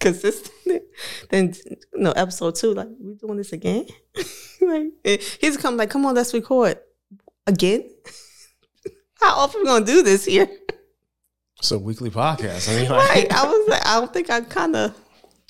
consistent. 0.04 0.82
Then, 1.30 1.54
no 1.92 2.12
episode 2.12 2.54
two, 2.54 2.74
like, 2.74 2.88
we're 2.98 3.14
doing 3.14 3.38
this 3.38 3.52
again? 3.52 3.86
like, 4.60 5.20
he's 5.40 5.56
come 5.56 5.76
like, 5.76 5.90
"Come 5.90 6.06
on, 6.06 6.14
let's 6.14 6.32
record 6.32 6.78
again." 7.46 7.90
How 9.20 9.34
often 9.36 9.62
we 9.62 9.66
gonna 9.66 9.84
do 9.84 10.02
this 10.02 10.24
here? 10.24 10.48
It's 11.58 11.70
a 11.70 11.78
weekly 11.78 12.10
podcast. 12.10 12.68
I 12.68 12.80
mean, 12.80 12.90
like, 12.90 13.08
Right? 13.08 13.32
I 13.32 13.46
was 13.46 13.68
like, 13.68 13.86
I 13.86 13.98
don't 13.98 14.12
think 14.12 14.30
I 14.30 14.42
kind 14.42 14.76
of 14.76 14.94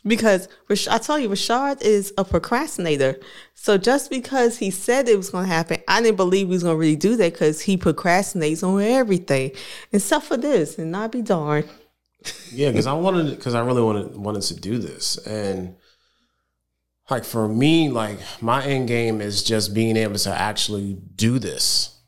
because 0.07 0.49
Rash- 0.69 0.89
I 0.89 0.99
tell 0.99 1.19
you, 1.19 1.29
Rashad 1.29 1.83
is 1.83 2.13
a 2.19 2.25
procrastinator. 2.25 3.19
So 3.55 3.79
just 3.79 4.11
because 4.11 4.59
he 4.59 4.71
said 4.71 5.09
it 5.09 5.17
was 5.17 5.31
going 5.31 5.47
to 5.47 5.53
happen, 5.53 5.79
I 5.89 6.03
didn't 6.03 6.17
believe 6.17 6.47
he 6.47 6.53
was 6.53 6.63
going 6.63 6.75
to 6.75 6.79
really 6.79 6.97
do 6.97 7.17
that 7.17 7.33
because 7.33 7.63
he 7.63 7.77
procrastinates 7.77 8.63
on 8.63 8.81
everything, 8.83 9.51
and 9.93 10.01
except 10.01 10.27
for 10.27 10.37
this. 10.37 10.79
And 10.79 10.95
I'd 10.97 11.11
be 11.11 11.23
darned. 11.23 11.69
Yeah, 12.53 12.71
because 12.71 12.87
I 12.87 12.93
wanted, 12.93 13.31
because 13.31 13.55
I 13.55 13.61
really 13.65 13.83
wanted 13.83 14.17
wanted 14.17 14.43
to 14.43 14.55
do 14.55 14.79
this, 14.79 15.17
and 15.27 15.77
like 17.11 17.25
for 17.25 17.49
me, 17.49 17.89
like 17.89 18.19
my 18.41 18.65
end 18.65 18.89
game 18.89 19.21
is 19.21 19.43
just 19.43 19.75
being 19.75 19.97
able 19.97 20.17
to 20.17 20.31
actually 20.31 20.95
do 21.15 21.39
this, 21.39 21.99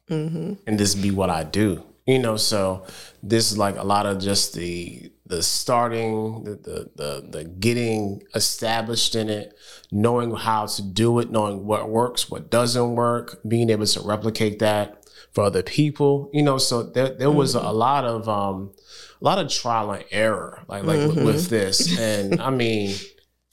and 0.67 0.79
this 0.79 0.95
be 0.95 1.11
what 1.11 1.31
I 1.31 1.45
do. 1.45 1.83
You 2.07 2.21
know, 2.21 2.37
so 2.37 2.87
this 3.23 3.51
is 3.51 3.59
like 3.59 3.77
a 3.77 3.83
lot 3.83 4.07
of 4.07 4.21
just 4.21 4.55
the 4.55 5.11
the 5.27 5.43
starting, 5.43 6.45
the 6.45 6.55
the 6.55 6.91
the, 6.95 7.29
the 7.29 7.45
getting 7.45 8.23
established 8.35 9.17
in 9.17 9.29
it, 9.29 9.55
knowing 9.91 10.35
how 10.35 10.67
to 10.67 10.83
do 10.83 11.19
it, 11.19 11.31
knowing 11.31 11.67
what 11.67 11.91
works, 11.91 12.31
what 12.31 12.49
doesn't 12.51 12.95
work, 12.95 13.41
being 13.47 13.71
able 13.71 13.87
to 13.87 14.01
replicate 14.01 14.61
that 14.61 15.05
for 15.33 15.45
other 15.45 15.63
people. 15.63 16.31
You 16.33 16.43
know, 16.43 16.59
so 16.59 16.85
there 16.85 17.11
there 17.11 17.31
was 17.31 17.55
a 17.57 17.73
lot 17.73 18.05
of 18.05 18.29
um 18.29 18.73
a 19.21 19.25
lot 19.25 19.39
of 19.39 19.51
trial 19.51 19.93
and 19.93 20.05
error, 20.11 20.63
like 20.69 20.85
like 20.85 20.99
with, 20.99 21.25
with 21.25 21.49
this, 21.49 21.99
and 21.99 22.41
I 22.41 22.51
mean, 22.51 22.95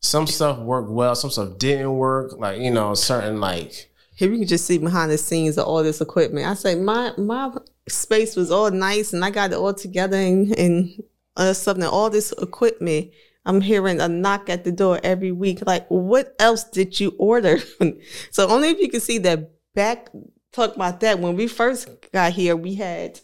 some 0.01 0.27
stuff 0.27 0.60
worked 0.60 0.91
well, 0.91 1.15
some 1.15 1.32
stuff 1.32 1.58
didn't 1.58 1.93
work. 1.93 2.34
Like 2.38 2.60
you 2.60 2.72
know, 2.72 2.93
certain 2.93 3.39
like 3.39 3.91
Here 4.15 4.29
you 4.29 4.39
can 4.39 4.48
just 4.48 4.65
see 4.65 4.77
behind 4.77 5.12
the 5.12 5.17
scenes 5.17 5.58
of 5.58 5.65
all 5.65 5.82
this 5.84 6.01
equipment. 6.01 6.48
I 6.48 6.53
say 6.53 6.75
my 6.75 7.13
my 7.17 7.51
space 7.88 8.36
was 8.36 8.51
all 8.51 8.72
nice 8.72 9.13
and 9.13 9.24
I 9.24 9.29
got 9.29 9.51
it 9.51 9.58
all 9.58 9.74
together 9.74 10.17
and, 10.17 10.58
and 10.58 11.03
uh, 11.36 11.53
something. 11.53 11.86
All 11.86 12.10
this 12.10 12.34
equipment, 12.41 13.12
I'm 13.46 13.62
hearing 13.62 14.00
a 14.01 14.08
knock 14.08 14.50
at 14.50 14.63
the 14.63 14.72
door 14.72 15.00
every 15.03 15.32
week. 15.32 15.65
Like, 15.65 15.88
what 15.88 16.36
else 16.39 16.63
did 16.65 17.00
you 17.00 17.15
order? 17.17 17.60
so 18.32 18.48
only 18.50 18.70
if 18.70 18.79
you 18.79 18.89
can 18.89 19.01
see 19.01 19.17
that 19.20 19.51
back. 19.74 20.10
Talk 20.51 20.75
about 20.75 21.00
that. 21.00 21.17
When 21.17 21.36
we 21.36 21.48
first 21.48 21.89
got 22.12 22.34
here, 22.34 22.55
we 22.55 22.75
had 22.75 23.20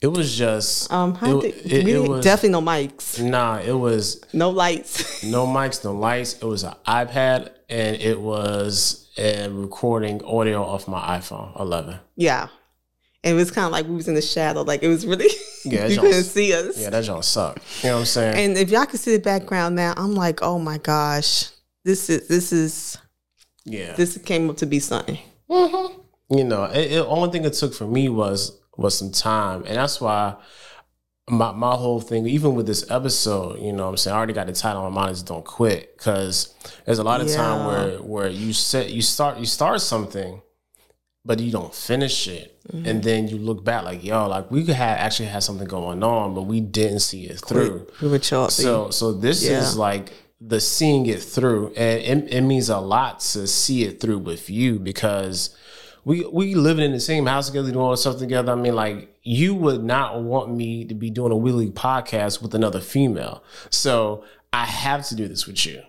it 0.00 0.06
was 0.08 0.36
just 0.36 0.90
um 0.92 1.14
how 1.14 1.38
It- 1.38 1.42
did, 1.42 1.54
it- 1.54 1.64
we 1.72 1.78
it 1.80 1.84
didn't- 1.84 2.08
was- 2.10 2.24
definitely 2.24 2.50
no 2.50 2.62
mics, 2.62 3.22
nah. 3.22 3.58
It 3.58 3.72
was 3.72 4.20
no 4.32 4.50
lights. 4.50 5.22
no 5.24 5.46
mics, 5.46 5.84
no 5.84 5.92
lights. 5.92 6.34
It 6.34 6.44
was 6.44 6.64
an 6.64 6.74
iPad, 6.86 7.50
and 7.68 7.96
it 7.96 8.20
was 8.20 9.08
a 9.18 9.48
recording 9.48 10.22
audio 10.24 10.62
off 10.64 10.88
my 10.88 11.18
iPhone 11.18 11.58
11. 11.60 11.98
yeah. 12.16 12.48
And 13.22 13.32
it 13.34 13.36
was 13.36 13.50
kind 13.50 13.66
of 13.66 13.72
like 13.72 13.86
we 13.86 13.94
was 13.96 14.08
in 14.08 14.14
the 14.14 14.22
shadow. 14.22 14.62
Like 14.62 14.82
it 14.82 14.88
was 14.88 15.06
really 15.06 15.28
Yeah, 15.66 15.86
you 15.88 15.96
y'all- 15.96 16.04
couldn't 16.04 16.22
see 16.24 16.54
us. 16.54 16.78
Yeah, 16.80 16.88
that 16.88 17.04
don't 17.04 17.22
suck. 17.22 17.60
You 17.82 17.90
know 17.90 17.96
what 17.96 18.00
I'm 18.00 18.06
saying? 18.06 18.34
And 18.38 18.56
if 18.56 18.70
y'all 18.70 18.86
can 18.86 18.96
see 18.98 19.12
the 19.14 19.22
background 19.22 19.76
now, 19.76 19.92
I'm 19.98 20.14
like, 20.14 20.40
oh 20.42 20.58
my 20.58 20.78
gosh, 20.78 21.50
this 21.84 22.08
is 22.08 22.28
this 22.28 22.50
is 22.50 22.96
yeah. 23.66 23.92
this 23.92 24.16
came 24.24 24.48
up 24.48 24.56
to 24.56 24.66
be 24.66 24.78
something. 24.78 25.18
you 26.30 26.44
know, 26.44 26.64
it 26.72 26.96
only 27.06 27.30
thing 27.30 27.44
it 27.44 27.52
took 27.52 27.74
for 27.74 27.86
me 27.86 28.08
was 28.08 28.58
was 28.80 28.98
some 28.98 29.12
time, 29.12 29.62
and 29.66 29.76
that's 29.76 30.00
why 30.00 30.36
my 31.28 31.52
my 31.52 31.74
whole 31.74 32.00
thing, 32.00 32.26
even 32.26 32.54
with 32.54 32.66
this 32.66 32.90
episode, 32.90 33.60
you 33.60 33.72
know, 33.72 33.84
what 33.84 33.90
I'm 33.90 33.96
saying? 33.98 34.14
I 34.14 34.18
already 34.18 34.32
got 34.32 34.46
the 34.46 34.52
title 34.52 34.82
on 34.82 34.92
my 34.92 35.02
mind 35.02 35.12
is 35.12 35.22
"Don't 35.22 35.44
Quit" 35.44 35.96
because 35.96 36.54
there's 36.84 36.98
a 36.98 37.04
lot 37.04 37.20
of 37.20 37.28
time 37.30 37.66
where 37.66 37.98
where 37.98 38.28
you 38.28 38.52
set 38.52 38.90
you 38.90 39.02
start 39.02 39.38
you 39.38 39.46
start 39.46 39.80
something, 39.80 40.42
but 41.24 41.38
you 41.38 41.52
don't 41.52 41.74
finish 41.74 42.26
it, 42.26 42.58
mm-hmm. 42.72 42.86
and 42.86 43.02
then 43.02 43.28
you 43.28 43.36
look 43.36 43.64
back 43.64 43.84
like 43.84 44.02
yo, 44.02 44.26
like 44.26 44.50
we 44.50 44.64
could 44.64 44.74
have 44.74 44.98
actually 44.98 45.28
had 45.28 45.42
something 45.42 45.68
going 45.68 46.02
on, 46.02 46.34
but 46.34 46.42
we 46.42 46.60
didn't 46.60 47.00
see 47.00 47.24
it 47.26 47.40
through. 47.46 47.86
Prematurely. 47.98 48.50
So 48.50 48.90
so 48.90 49.12
this 49.12 49.44
Yeah. 49.44 49.60
is 49.60 49.76
like 49.76 50.12
the 50.40 50.58
seeing 50.58 51.06
it 51.06 51.22
through, 51.22 51.68
and 51.76 52.24
it, 52.24 52.34
it 52.34 52.40
means 52.40 52.70
a 52.70 52.78
lot 52.78 53.20
to 53.20 53.46
see 53.46 53.84
it 53.84 54.00
through 54.00 54.18
with 54.18 54.48
you 54.48 54.78
because 54.78 55.54
we 56.04 56.24
we 56.26 56.54
living 56.54 56.84
in 56.84 56.92
the 56.92 57.00
same 57.00 57.26
house 57.26 57.48
together, 57.48 57.70
doing 57.70 57.82
all 57.84 57.90
this 57.90 58.02
stuff 58.02 58.18
together. 58.18 58.52
I 58.52 58.56
mean, 58.56 58.74
like 58.74 59.16
you 59.22 59.54
would 59.54 59.82
not 59.82 60.22
want 60.22 60.54
me 60.54 60.84
to 60.84 60.94
be 60.94 61.10
doing 61.10 61.32
a 61.32 61.36
weekly 61.36 61.70
podcast 61.70 62.42
with 62.42 62.54
another 62.54 62.80
female, 62.80 63.42
so 63.70 64.24
I 64.52 64.64
have 64.64 65.06
to 65.08 65.14
do 65.14 65.28
this 65.28 65.46
with 65.46 65.66
you. 65.66 65.82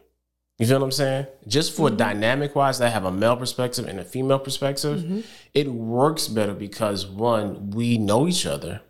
You 0.61 0.67
feel 0.67 0.77
what 0.77 0.85
I'm 0.85 0.91
saying? 0.91 1.25
Just 1.47 1.75
for 1.75 1.87
mm-hmm. 1.87 1.97
dynamic 1.97 2.55
wise, 2.55 2.77
that 2.77 2.93
have 2.93 3.05
a 3.05 3.11
male 3.11 3.35
perspective 3.35 3.87
and 3.87 3.99
a 3.99 4.05
female 4.05 4.37
perspective, 4.37 4.99
mm-hmm. 4.99 5.21
it 5.55 5.67
works 5.69 6.27
better 6.27 6.53
because 6.53 7.07
one, 7.07 7.71
we 7.71 7.97
know 7.97 8.27
each 8.27 8.45
other. 8.45 8.81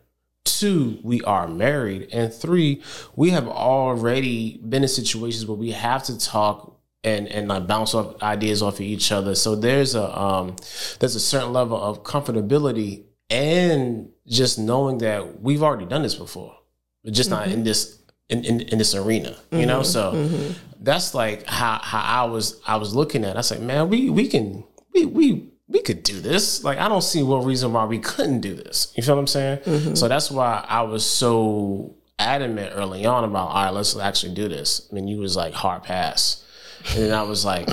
Two, 0.43 0.99
we 1.01 1.21
are 1.21 1.47
married. 1.47 2.09
And 2.11 2.33
three, 2.33 2.81
we 3.15 3.29
have 3.29 3.47
already 3.47 4.57
been 4.57 4.83
in 4.83 4.89
situations 4.89 5.45
where 5.45 5.57
we 5.57 5.71
have 5.71 6.03
to 6.03 6.19
talk 6.19 6.77
and, 7.03 7.27
and 7.27 7.47
like 7.47 7.67
bounce 7.67 7.93
off 7.93 8.21
ideas 8.21 8.61
off 8.61 8.75
of 8.75 8.81
each 8.81 9.11
other. 9.11 9.35
So 9.35 9.55
there's 9.55 9.95
a 9.95 10.19
um 10.19 10.55
there's 10.99 11.15
a 11.15 11.19
certain 11.19 11.53
level 11.53 11.81
of 11.81 12.03
comfortability 12.03 13.03
and 13.29 14.09
just 14.27 14.59
knowing 14.59 14.99
that 14.99 15.41
we've 15.41 15.63
already 15.63 15.85
done 15.85 16.03
this 16.03 16.15
before. 16.15 16.55
But 17.03 17.13
just 17.13 17.29
not 17.29 17.47
in 17.47 17.53
mm-hmm. 17.53 17.63
this 17.63 18.01
in, 18.29 18.45
in, 18.45 18.61
in 18.61 18.77
this 18.77 18.93
arena. 18.93 19.35
You 19.51 19.65
know? 19.65 19.81
Mm-hmm. 19.81 19.83
So 19.83 20.13
mm-hmm. 20.13 20.53
that's 20.81 21.13
like 21.13 21.47
how 21.47 21.79
how 21.81 22.23
I 22.23 22.29
was 22.29 22.61
I 22.67 22.77
was 22.77 22.95
looking 22.95 23.23
at. 23.23 23.31
it. 23.31 23.35
I 23.35 23.39
was 23.39 23.51
like, 23.51 23.61
man, 23.61 23.89
we 23.89 24.09
we 24.09 24.27
can 24.27 24.63
we 24.93 25.05
we 25.05 25.49
we 25.67 25.81
could 25.81 26.03
do 26.03 26.19
this. 26.19 26.63
Like 26.63 26.77
I 26.77 26.87
don't 26.87 27.01
see 27.01 27.23
what 27.23 27.45
reason 27.45 27.73
why 27.73 27.85
we 27.85 27.99
couldn't 27.99 28.41
do 28.41 28.53
this. 28.53 28.93
You 28.95 29.03
feel 29.03 29.15
what 29.15 29.21
I'm 29.21 29.27
saying? 29.27 29.95
So 29.95 30.07
that's 30.07 30.29
why 30.29 30.63
I 30.67 30.81
was 30.83 31.05
so 31.05 31.95
adamant 32.19 32.73
early 32.75 33.05
on 33.05 33.23
about 33.23 33.49
all 33.49 33.65
right, 33.65 33.73
let's 33.73 33.97
actually 33.97 34.33
do 34.33 34.47
this. 34.47 34.87
I 34.91 34.95
mean, 34.95 35.07
you 35.07 35.17
was 35.17 35.35
like 35.35 35.53
hard 35.53 35.83
pass, 35.83 36.45
and 36.89 37.03
then 37.03 37.13
I 37.13 37.23
was 37.23 37.45
like, 37.45 37.67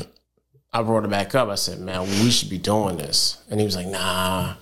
I 0.72 0.82
brought 0.82 1.04
it 1.04 1.10
back 1.10 1.34
up. 1.34 1.48
I 1.48 1.54
said, 1.54 1.80
man, 1.80 2.02
we 2.02 2.30
should 2.30 2.50
be 2.50 2.58
doing 2.58 2.96
this, 2.96 3.42
and 3.50 3.60
he 3.60 3.66
was 3.66 3.76
like, 3.76 3.86
nah. 3.86 4.54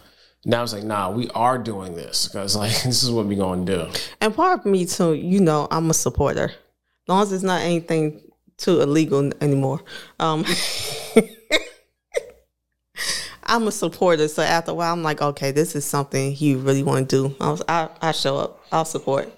And 0.44 0.54
I 0.54 0.62
was 0.62 0.72
like, 0.72 0.84
nah, 0.84 1.10
we 1.10 1.28
are 1.30 1.58
doing 1.58 1.96
this 1.96 2.28
because 2.28 2.54
like 2.56 2.70
this 2.84 3.02
is 3.02 3.10
what 3.10 3.26
we 3.26 3.36
gonna 3.36 3.64
do. 3.64 3.88
and 4.20 4.34
part 4.34 4.60
of 4.60 4.66
me 4.66 4.86
too, 4.86 5.14
you 5.14 5.40
know, 5.40 5.66
I'm 5.70 5.90
a 5.90 5.94
supporter. 5.94 6.44
As 6.44 7.08
long 7.08 7.22
as 7.22 7.32
it's 7.32 7.42
not 7.42 7.62
anything 7.62 8.20
too 8.56 8.80
illegal 8.80 9.30
anymore. 9.40 9.82
Um, 10.18 10.44
I'm 13.48 13.68
a 13.68 13.72
supporter, 13.72 14.26
so 14.28 14.42
after 14.42 14.72
a 14.72 14.74
while, 14.74 14.92
I'm 14.92 15.04
like, 15.04 15.22
okay, 15.22 15.52
this 15.52 15.76
is 15.76 15.84
something 15.84 16.34
you 16.36 16.58
really 16.58 16.82
want 16.82 17.08
to 17.08 17.28
do. 17.28 17.36
I, 17.40 17.50
was, 17.50 17.62
I, 17.68 17.88
I 18.02 18.12
show 18.12 18.38
up, 18.38 18.60
I'll 18.72 18.84
support. 18.84 19.32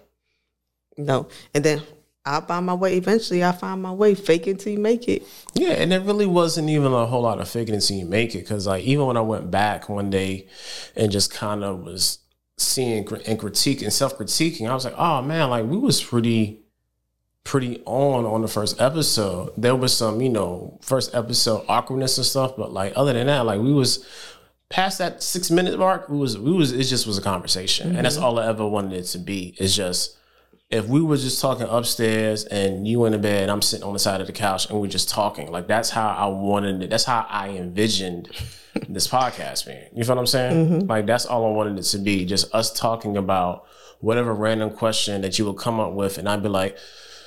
You 0.96 1.04
No, 1.04 1.28
and 1.54 1.62
then 1.62 1.82
I'll 2.28 2.42
find 2.42 2.66
my 2.66 2.74
way. 2.74 2.96
Eventually, 2.96 3.42
I'll 3.42 3.52
find 3.52 3.80
my 3.82 3.92
way. 3.92 4.14
Fake 4.14 4.46
it 4.46 4.60
till 4.60 4.72
you 4.72 4.78
make 4.78 5.08
it. 5.08 5.26
Yeah, 5.54 5.70
and 5.70 5.92
it 5.92 6.02
really 6.02 6.26
wasn't 6.26 6.68
even 6.68 6.92
a 6.92 7.06
whole 7.06 7.22
lot 7.22 7.40
of 7.40 7.48
faking 7.48 7.74
it 7.74 7.80
till 7.80 7.96
you 7.96 8.04
make 8.06 8.34
it. 8.34 8.40
Because 8.40 8.66
like 8.66 8.84
even 8.84 9.06
when 9.06 9.16
I 9.16 9.22
went 9.22 9.50
back 9.50 9.88
one 9.88 10.10
day 10.10 10.46
and 10.94 11.10
just 11.10 11.32
kind 11.32 11.64
of 11.64 11.80
was 11.80 12.18
seeing 12.58 13.06
and 13.26 13.38
critique 13.38 13.82
and 13.82 13.92
self 13.92 14.18
critiquing, 14.18 14.68
I 14.68 14.74
was 14.74 14.84
like, 14.84 14.94
oh 14.98 15.22
man, 15.22 15.50
like 15.50 15.64
we 15.64 15.78
was 15.78 16.02
pretty 16.02 16.60
pretty 17.44 17.82
on 17.86 18.26
on 18.26 18.42
the 18.42 18.48
first 18.48 18.78
episode. 18.80 19.52
There 19.56 19.74
was 19.74 19.96
some, 19.96 20.20
you 20.20 20.28
know, 20.28 20.78
first 20.82 21.14
episode 21.14 21.64
awkwardness 21.66 22.18
and 22.18 22.26
stuff, 22.26 22.56
but 22.56 22.72
like 22.72 22.92
other 22.94 23.14
than 23.14 23.26
that, 23.28 23.46
like 23.46 23.60
we 23.60 23.72
was 23.72 24.06
past 24.68 24.98
that 24.98 25.22
six 25.22 25.50
minute 25.50 25.78
mark. 25.78 26.10
We 26.10 26.18
was 26.18 26.36
we 26.36 26.52
was 26.52 26.72
it 26.72 26.84
just 26.84 27.06
was 27.06 27.16
a 27.16 27.22
conversation, 27.22 27.88
mm-hmm. 27.88 27.96
and 27.96 28.04
that's 28.04 28.16
mm-hmm. 28.16 28.24
all 28.24 28.38
I 28.38 28.48
ever 28.48 28.68
wanted 28.68 28.92
it 28.92 29.04
to 29.04 29.18
be. 29.18 29.54
It's 29.56 29.74
just 29.74 30.17
if 30.70 30.86
we 30.86 31.00
were 31.00 31.16
just 31.16 31.40
talking 31.40 31.66
upstairs 31.68 32.44
and 32.44 32.86
you 32.86 33.04
in 33.06 33.12
the 33.12 33.18
bed 33.18 33.44
and 33.44 33.50
I'm 33.50 33.62
sitting 33.62 33.86
on 33.86 33.94
the 33.94 33.98
side 33.98 34.20
of 34.20 34.26
the 34.26 34.34
couch 34.34 34.68
and 34.68 34.78
we're 34.80 34.88
just 34.88 35.08
talking, 35.08 35.50
like 35.50 35.66
that's 35.66 35.90
how 35.90 36.08
I 36.08 36.26
wanted 36.26 36.82
it. 36.82 36.90
That's 36.90 37.04
how 37.04 37.26
I 37.28 37.50
envisioned 37.50 38.28
this 38.88 39.08
podcast 39.08 39.66
being. 39.66 39.88
You 39.94 40.04
feel 40.04 40.16
what 40.16 40.20
I'm 40.20 40.26
saying? 40.26 40.68
Mm-hmm. 40.68 40.86
Like 40.90 41.06
that's 41.06 41.24
all 41.24 41.46
I 41.46 41.50
wanted 41.50 41.78
it 41.78 41.84
to 41.84 41.98
be. 41.98 42.26
Just 42.26 42.54
us 42.54 42.72
talking 42.78 43.16
about 43.16 43.64
whatever 44.00 44.34
random 44.34 44.70
question 44.70 45.22
that 45.22 45.38
you 45.38 45.46
would 45.46 45.56
come 45.56 45.80
up 45.80 45.92
with, 45.94 46.18
and 46.18 46.28
I'd 46.28 46.42
be 46.42 46.50
like, 46.50 46.76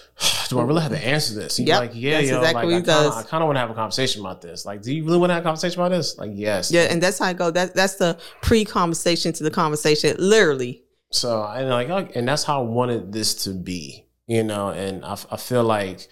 do 0.50 0.60
I 0.60 0.64
really 0.64 0.82
have 0.82 0.92
to 0.92 1.04
answer 1.04 1.34
this? 1.34 1.60
Yep, 1.60 1.80
like, 1.80 1.92
yeah, 1.96 2.20
yo, 2.20 2.38
exactly 2.38 2.76
like, 2.76 2.88
I 2.88 3.24
kind 3.24 3.42
of 3.42 3.48
want 3.48 3.56
to 3.56 3.62
have 3.62 3.72
a 3.72 3.74
conversation 3.74 4.22
about 4.22 4.42
this. 4.42 4.66
Like, 4.66 4.84
do 4.84 4.94
you 4.94 5.04
really 5.04 5.18
want 5.18 5.32
to 5.32 5.34
have 5.34 5.44
a 5.44 5.46
conversation 5.46 5.82
about 5.82 5.90
this? 5.90 6.16
Like, 6.18 6.32
yes. 6.36 6.72
Yeah, 6.72 6.82
and 6.84 7.02
that's 7.02 7.18
how 7.18 7.26
I 7.26 7.34
go. 7.34 7.50
That 7.50 7.74
that's 7.74 7.96
the 7.96 8.20
pre-conversation 8.44 9.34
to 9.34 9.44
the 9.44 9.52
conversation, 9.52 10.16
literally. 10.20 10.84
So 11.12 11.44
and 11.44 11.70
like, 11.70 12.16
and 12.16 12.28
that's 12.28 12.44
how 12.44 12.62
I 12.62 12.66
wanted 12.66 13.12
this 13.12 13.44
to 13.44 13.52
be, 13.52 14.08
you 14.28 14.44
know. 14.44 14.70
And 14.70 15.04
I, 15.06 15.18
I 15.30 15.38
feel 15.38 15.64
like 15.64 16.08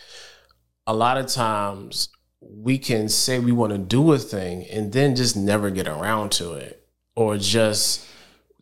a 0.86 0.94
lot 0.94 1.18
of 1.18 1.27
times 1.27 2.10
we 2.41 2.77
can 2.77 3.10
say 3.10 3.39
we 3.39 3.51
want 3.51 3.72
to 3.72 3.77
do 3.77 4.12
a 4.12 4.18
thing 4.18 4.65
and 4.65 4.91
then 4.91 5.15
just 5.15 5.36
never 5.36 5.70
get 5.70 5.88
around 5.88 6.32
to 6.34 6.53
it, 6.53 6.88
or 7.15 7.38
just 7.38 8.06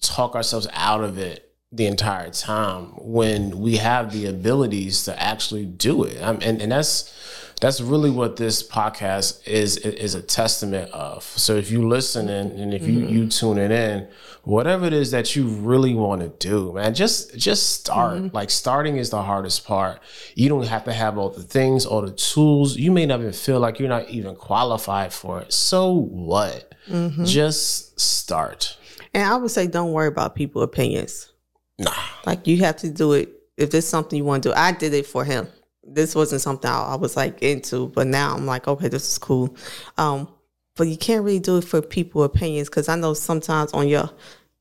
talk 0.01 0.35
ourselves 0.35 0.67
out 0.73 1.03
of 1.03 1.17
it 1.17 1.43
the 1.71 1.85
entire 1.85 2.29
time 2.29 2.85
when 2.97 3.59
we 3.59 3.77
have 3.77 4.13
the 4.13 4.25
abilities 4.25 5.03
to 5.03 5.21
actually 5.21 5.65
do 5.65 6.03
it. 6.03 6.17
and 6.17 6.43
and 6.43 6.71
that's 6.71 7.13
that's 7.59 7.81
really 7.81 8.11
what 8.11 8.35
this 8.35 8.61
podcast 8.61 9.45
is 9.47 9.77
is 9.77 10.13
a 10.13 10.21
testament 10.21 10.91
of. 10.91 11.23
So 11.23 11.55
if 11.55 11.71
you 11.71 11.87
listen 11.87 12.29
and, 12.29 12.51
and 12.51 12.73
if 12.73 12.85
you 12.85 12.99
mm-hmm. 12.99 13.13
you 13.13 13.27
tune 13.27 13.57
it 13.57 13.71
in, 13.71 14.07
whatever 14.43 14.85
it 14.85 14.93
is 14.93 15.09
that 15.11 15.35
you 15.35 15.47
really 15.47 15.95
want 15.95 16.21
to 16.21 16.29
do, 16.47 16.73
man, 16.73 16.93
just 16.93 17.35
just 17.35 17.73
start. 17.73 18.17
Mm-hmm. 18.17 18.35
Like 18.35 18.51
starting 18.51 18.97
is 18.97 19.09
the 19.09 19.23
hardest 19.23 19.65
part. 19.65 19.99
You 20.35 20.49
don't 20.49 20.67
have 20.67 20.83
to 20.83 20.93
have 20.93 21.17
all 21.17 21.29
the 21.29 21.41
things, 21.41 21.85
all 21.85 22.01
the 22.01 22.11
tools. 22.11 22.77
You 22.77 22.91
may 22.91 23.07
not 23.07 23.21
even 23.21 23.33
feel 23.33 23.59
like 23.59 23.79
you're 23.79 23.89
not 23.89 24.07
even 24.09 24.35
qualified 24.35 25.11
for 25.11 25.41
it. 25.41 25.51
So 25.51 25.91
what? 25.93 26.75
Mm-hmm. 26.87 27.25
Just 27.25 27.99
start. 27.99 28.77
And 29.15 29.23
I 29.23 29.35
would 29.35 29.49
say, 29.49 29.65
don't 29.65 29.93
worry 29.93 30.09
about 30.09 30.35
people' 30.35 30.61
opinions. 30.61 31.31
Nah. 31.79 31.91
Like 32.25 32.45
you 32.45 32.57
have 32.57 32.77
to 32.77 32.91
do 32.91 33.13
it 33.13 33.29
if 33.55 33.71
there's 33.71 33.87
something 33.87 34.15
you 34.15 34.25
want 34.25 34.43
to 34.43 34.49
do. 34.49 34.55
I 34.55 34.73
did 34.73 34.93
it 34.93 35.07
for 35.07 35.25
him 35.25 35.47
this 35.87 36.15
wasn't 36.15 36.41
something 36.41 36.69
I, 36.69 36.93
I, 36.93 36.95
was 36.95 37.15
like 37.15 37.41
into, 37.41 37.87
but 37.87 38.07
now 38.07 38.35
I'm 38.35 38.45
like, 38.45 38.67
okay, 38.67 38.87
this 38.87 39.09
is 39.09 39.17
cool. 39.17 39.55
Um, 39.97 40.27
but 40.75 40.87
you 40.87 40.97
can't 40.97 41.23
really 41.23 41.39
do 41.39 41.57
it 41.57 41.63
for 41.63 41.81
people 41.81 42.23
opinions 42.23 42.69
because 42.69 42.89
I 42.89 42.95
know 42.95 43.13
sometimes 43.13 43.73
on 43.73 43.87
your 43.87 44.09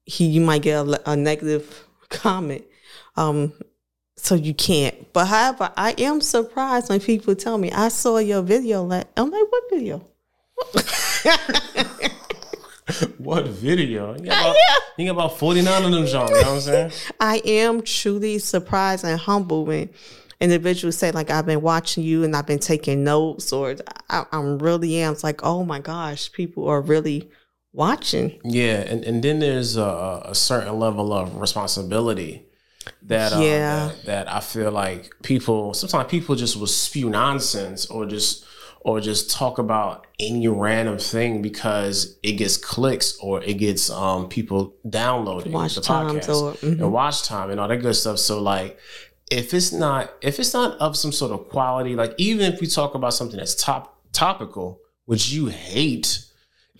he 0.04 0.26
you 0.26 0.40
might 0.40 0.62
get 0.62 0.86
a, 0.86 1.10
a 1.10 1.16
negative 1.16 1.84
comment. 2.08 2.64
Um, 3.16 3.52
so 4.16 4.34
you 4.34 4.54
can't. 4.54 5.12
But 5.12 5.26
however, 5.26 5.72
I 5.76 5.94
am 5.98 6.20
surprised 6.20 6.88
when 6.88 7.00
people 7.00 7.34
tell 7.34 7.58
me 7.58 7.70
I 7.70 7.88
saw 7.88 8.18
your 8.18 8.42
video. 8.42 8.82
Like 8.82 9.06
I'm 9.16 9.30
like, 9.30 9.44
what 9.48 9.64
video? 9.70 10.06
what 13.18 13.46
video? 13.46 14.16
You 14.16 14.24
got, 14.24 14.40
about, 14.40 14.56
you 14.96 15.06
got 15.06 15.12
about 15.12 15.38
49 15.38 15.84
of 15.84 15.92
them, 15.92 16.06
John. 16.06 16.28
You 16.28 16.34
know 16.34 16.40
what 16.40 16.48
I'm 16.48 16.60
saying? 16.60 16.92
I 17.20 17.42
am 17.44 17.82
truly 17.82 18.38
surprised 18.38 19.04
and 19.04 19.20
humbled 19.20 19.68
when 19.68 19.90
individuals 20.40 20.96
say 20.96 21.12
like 21.12 21.30
I've 21.30 21.46
been 21.46 21.62
watching 21.62 22.04
you 22.04 22.24
and 22.24 22.36
I've 22.36 22.46
been 22.46 22.58
taking 22.58 23.04
notes 23.04 23.52
or 23.52 23.76
I, 24.10 24.24
am 24.32 24.58
really 24.58 24.96
am. 24.98 25.12
It's 25.12 25.24
like 25.24 25.40
oh 25.42 25.64
my 25.64 25.80
gosh, 25.80 26.32
people 26.32 26.68
are 26.68 26.80
really 26.80 27.30
watching. 27.72 28.38
Yeah, 28.44 28.80
and 28.80 29.04
and 29.04 29.22
then 29.22 29.38
there's 29.38 29.76
a, 29.76 30.22
a 30.26 30.34
certain 30.34 30.78
level 30.78 31.12
of 31.12 31.36
responsibility 31.36 32.46
that 33.02 33.32
uh, 33.32 33.40
yeah 33.40 33.86
that, 33.86 34.06
that, 34.06 34.32
I 34.32 34.40
feel 34.40 34.70
like 34.70 35.10
people 35.22 35.74
sometimes 35.74 36.10
people 36.10 36.34
just 36.34 36.56
will 36.56 36.66
spew 36.66 37.10
nonsense 37.10 37.86
or 37.86 38.06
just 38.06 38.44
or 38.80 39.00
just 39.00 39.32
talk 39.32 39.58
about 39.58 40.06
any 40.20 40.46
random 40.46 40.96
thing 40.96 41.42
because 41.42 42.16
it 42.22 42.32
gets 42.32 42.56
clicks 42.56 43.18
or 43.18 43.42
it 43.42 43.54
gets 43.54 43.90
um 43.90 44.28
people 44.28 44.76
downloading 44.88 45.52
watch 45.52 45.74
the 45.74 45.80
podcast 45.80 46.28
or, 46.28 46.52
mm-hmm. 46.52 46.80
and 46.80 46.92
watch 46.92 47.24
time 47.24 47.50
and 47.50 47.58
all 47.58 47.66
that 47.68 47.78
good 47.78 47.94
stuff. 47.94 48.18
So 48.18 48.40
like 48.40 48.78
if 49.30 49.54
it's 49.54 49.72
not 49.72 50.12
if 50.20 50.38
it's 50.38 50.54
not 50.54 50.78
of 50.78 50.96
some 50.96 51.12
sort 51.12 51.32
of 51.32 51.48
quality, 51.48 51.94
like 51.96 52.14
even 52.18 52.52
if 52.52 52.60
we 52.60 52.66
talk 52.66 52.94
about 52.94 53.14
something 53.14 53.38
that's 53.38 53.54
top 53.54 54.00
topical, 54.12 54.80
which 55.04 55.30
you 55.30 55.46
hate, 55.46 56.24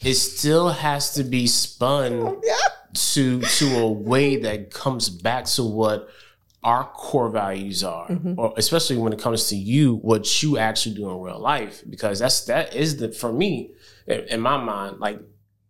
it 0.00 0.14
still 0.14 0.70
has 0.70 1.14
to 1.14 1.24
be 1.24 1.46
spun 1.46 2.40
yeah. 2.44 2.54
to 2.94 3.40
to 3.40 3.78
a 3.78 3.90
way 3.90 4.36
that 4.36 4.70
comes 4.70 5.08
back 5.08 5.44
to 5.46 5.64
what 5.64 6.08
our 6.62 6.84
core 6.84 7.30
values 7.30 7.84
are, 7.84 8.08
mm-hmm. 8.08 8.38
or 8.38 8.52
especially 8.56 8.96
when 8.96 9.12
it 9.12 9.20
comes 9.20 9.48
to 9.48 9.56
you, 9.56 9.96
what 9.96 10.42
you 10.42 10.58
actually 10.58 10.94
do 10.94 11.08
in 11.10 11.20
real 11.20 11.38
life, 11.38 11.82
because 11.88 12.18
that's 12.18 12.44
that 12.46 12.74
is 12.74 12.96
the 12.96 13.10
for 13.12 13.32
me 13.32 13.72
in, 14.06 14.20
in 14.28 14.40
my 14.40 14.56
mind, 14.56 14.98
like 14.98 15.20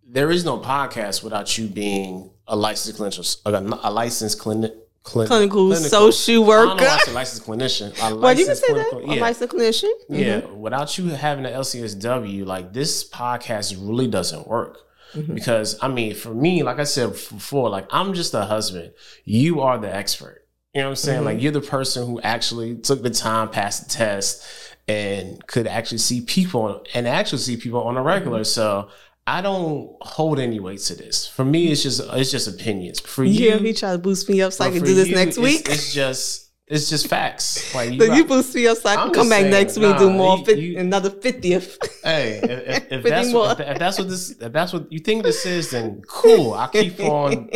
there 0.09 0.31
is 0.31 0.45
no 0.45 0.59
podcast 0.59 1.23
without 1.23 1.59
you 1.59 1.67
being 1.67 2.31
a 2.47 2.57
licensed 2.57 2.99
clinician, 2.99 3.79
a, 3.83 3.91
licensed 3.91 4.39
clinic 4.39 4.73
clinical, 5.07 5.69
clinical 5.69 6.13
social 6.13 6.45
worker. 6.45 6.73
I 6.85 6.97
don't 6.97 7.07
know 7.07 7.13
licensed 7.15 7.47
clinician. 7.47 8.13
A 8.13 8.17
well, 8.17 8.37
you 8.37 8.45
can 8.45 8.57
say 8.57 8.73
that. 8.73 9.05
Yeah. 9.07 9.15
A 9.15 9.21
licensed 9.21 9.55
clinician. 9.55 9.93
Yeah. 10.09 10.41
Mm-hmm. 10.41 10.61
Without 10.61 10.99
you 10.99 11.09
having 11.11 11.47
an 11.47 11.53
LCSW, 11.53 12.45
like 12.45 12.73
this 12.73 13.09
podcast 13.09 13.77
really 13.79 14.09
doesn't 14.09 14.47
work. 14.47 14.79
Mm-hmm. 15.15 15.35
Because 15.35 15.79
I 15.81 15.89
mean, 15.89 16.15
for 16.15 16.35
me, 16.35 16.63
like 16.63 16.79
I 16.79 16.85
said 16.85 17.13
before, 17.13 17.71
like 17.71 17.87
I'm 17.91 18.15
just 18.15 18.35
a 18.35 18.45
husband. 18.45 18.93
You 19.25 19.61
are 19.61 19.79
the 19.79 19.95
expert. 19.95 20.47
You 20.75 20.83
know 20.83 20.89
what 20.89 20.91
I'm 20.91 20.97
saying? 20.97 21.19
Mm-hmm. 21.19 21.27
Like 21.27 21.43
you're 21.43 21.53
the 21.53 21.61
person 21.61 22.07
who 22.07 22.21
actually 22.21 22.77
took 22.77 23.03
the 23.03 23.11
time, 23.11 23.49
passed 23.49 23.85
the 23.85 23.95
test, 23.95 24.45
and 24.89 25.45
could 25.47 25.67
actually 25.67 25.99
see 25.99 26.21
people 26.21 26.85
and 26.95 27.07
actually 27.07 27.39
see 27.39 27.57
people 27.57 27.83
on 27.85 27.97
a 27.97 28.03
regular. 28.03 28.41
Mm-hmm. 28.41 28.45
So 28.45 28.91
I 29.27 29.41
don't 29.41 29.97
hold 30.03 30.39
any 30.39 30.61
weight 30.61 30.79
to 30.81 30.95
this. 30.95 31.27
For 31.27 31.45
me, 31.45 31.73
it's 31.73 31.83
just 31.83 32.01
it's 32.01 32.31
just 32.31 32.47
opinions. 32.47 33.01
For 33.01 33.25
you, 33.25 33.51
yeah, 33.51 33.59
he 33.59 33.73
try 33.73 33.93
to 33.93 33.99
boost 33.99 34.29
me 34.29 34.41
up 34.41 34.53
so 34.53 34.65
I 34.65 34.71
can 34.71 34.85
do 34.85 34.95
this 34.95 35.09
you, 35.09 35.17
next 35.17 35.37
week. 35.37 35.63
It's, 35.63 35.69
it's, 35.69 35.95
just 35.95 36.51
it's 36.69 36.89
just 36.89 37.09
facts. 37.09 37.75
Like 37.75 37.93
you, 37.93 38.07
so 38.07 38.15
you 38.15 38.25
boost 38.25 38.55
me 38.55 38.69
up 38.69 38.79
so 38.79 38.89
I 38.89 38.95
can 38.95 39.09
I'm 39.09 39.13
come 39.13 39.29
back 39.29 39.41
saying, 39.41 39.51
next 39.51 39.79
week 39.79 39.91
nah, 39.91 39.99
do 39.99 40.11
more, 40.13 40.39
you, 40.47 40.55
you, 40.55 40.79
another 40.79 41.11
fiftieth. 41.11 41.77
Hey, 42.05 42.39
if, 42.41 42.93
if, 42.93 43.03
that's 43.05 43.33
what, 43.33 43.59
if, 43.59 43.79
that's 43.81 43.99
what 43.99 44.09
this 44.09 44.31
if 44.31 44.53
that's 44.53 44.73
what 44.73 44.93
you 44.93 45.01
think 45.01 45.25
this 45.25 45.45
is, 45.45 45.73
then 45.73 46.03
cool. 46.07 46.55
I 46.55 46.69
keep 46.69 47.01
on 47.01 47.51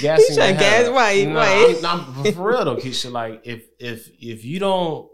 gassing. 0.00 0.36
gas 0.36 0.88
right, 0.88 1.26
nah, 1.26 1.40
right. 1.40 1.76
I'm, 1.84 2.24
I'm, 2.24 2.32
for 2.32 2.48
real 2.48 2.64
though, 2.64 2.76
Kesha. 2.76 3.10
Like 3.10 3.40
if 3.42 3.64
if 3.80 4.08
if 4.20 4.44
you 4.44 4.60
don't 4.60 5.10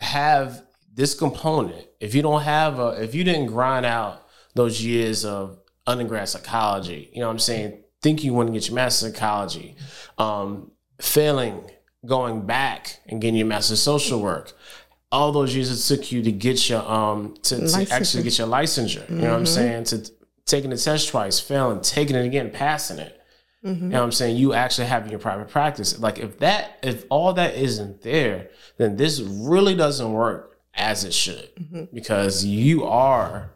have 0.00 0.66
this 0.92 1.14
component, 1.14 1.86
if 1.98 2.14
you 2.14 2.20
don't 2.20 2.42
have 2.42 2.78
a, 2.78 3.02
if 3.02 3.14
you 3.14 3.24
didn't 3.24 3.46
grind 3.46 3.86
out 3.86 4.26
those 4.54 4.82
years 4.82 5.24
of 5.24 5.58
undergrad 5.86 6.28
psychology. 6.28 7.10
You 7.12 7.20
know 7.20 7.26
what 7.26 7.32
I'm 7.32 7.38
saying? 7.38 7.82
Think 8.02 8.24
you 8.24 8.32
want 8.32 8.48
to 8.48 8.52
get 8.52 8.66
your 8.66 8.74
master's 8.74 9.12
psychology, 9.12 9.76
um, 10.16 10.70
failing, 11.00 11.70
going 12.06 12.46
back 12.46 13.00
and 13.06 13.20
getting 13.20 13.36
your 13.36 13.46
master's 13.46 13.82
social 13.82 14.20
work. 14.20 14.52
All 15.12 15.32
those 15.32 15.54
years 15.54 15.70
it 15.70 15.94
took 15.94 16.12
you 16.12 16.22
to 16.22 16.32
get 16.32 16.68
your 16.68 16.88
um 16.88 17.34
to, 17.42 17.66
to 17.66 17.86
actually 17.90 18.22
get 18.22 18.38
your 18.38 18.46
licensure. 18.46 19.08
You 19.10 19.16
know 19.16 19.30
what 19.30 19.36
I'm 19.36 19.44
mm-hmm. 19.44 19.44
saying? 19.44 19.84
To 19.84 20.10
taking 20.46 20.70
the 20.70 20.76
test 20.76 21.08
twice, 21.08 21.40
failing, 21.40 21.80
taking 21.80 22.16
it 22.16 22.24
again, 22.24 22.50
passing 22.50 22.98
it. 22.98 23.20
Mm-hmm. 23.64 23.84
You 23.84 23.90
know 23.90 23.98
what 23.98 24.04
I'm 24.04 24.12
saying? 24.12 24.36
You 24.36 24.54
actually 24.54 24.86
having 24.86 25.10
your 25.10 25.18
private 25.18 25.48
practice. 25.48 25.98
Like 25.98 26.18
if 26.18 26.38
that 26.38 26.78
if 26.82 27.04
all 27.10 27.32
that 27.34 27.56
isn't 27.56 28.02
there, 28.02 28.50
then 28.78 28.96
this 28.96 29.20
really 29.20 29.74
doesn't 29.74 30.12
work 30.12 30.58
as 30.74 31.04
it 31.04 31.12
should. 31.12 31.54
Mm-hmm. 31.56 31.84
Because 31.92 32.44
you 32.44 32.84
are 32.84 33.50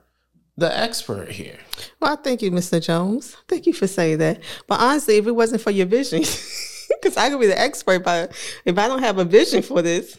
the 0.56 0.76
expert 0.76 1.30
here. 1.30 1.58
Well, 2.00 2.16
thank 2.16 2.42
you, 2.42 2.50
Mr. 2.50 2.84
Jones. 2.84 3.36
Thank 3.48 3.66
you 3.66 3.72
for 3.72 3.86
saying 3.86 4.18
that. 4.18 4.40
But 4.66 4.80
honestly, 4.80 5.16
if 5.16 5.26
it 5.26 5.32
wasn't 5.32 5.62
for 5.62 5.70
your 5.70 5.86
vision, 5.86 6.20
because 7.00 7.16
I 7.16 7.28
could 7.28 7.40
be 7.40 7.46
the 7.46 7.60
expert, 7.60 8.04
but 8.04 8.32
if 8.64 8.78
I 8.78 8.86
don't 8.88 9.02
have 9.02 9.18
a 9.18 9.24
vision 9.24 9.62
for 9.62 9.82
this, 9.82 10.18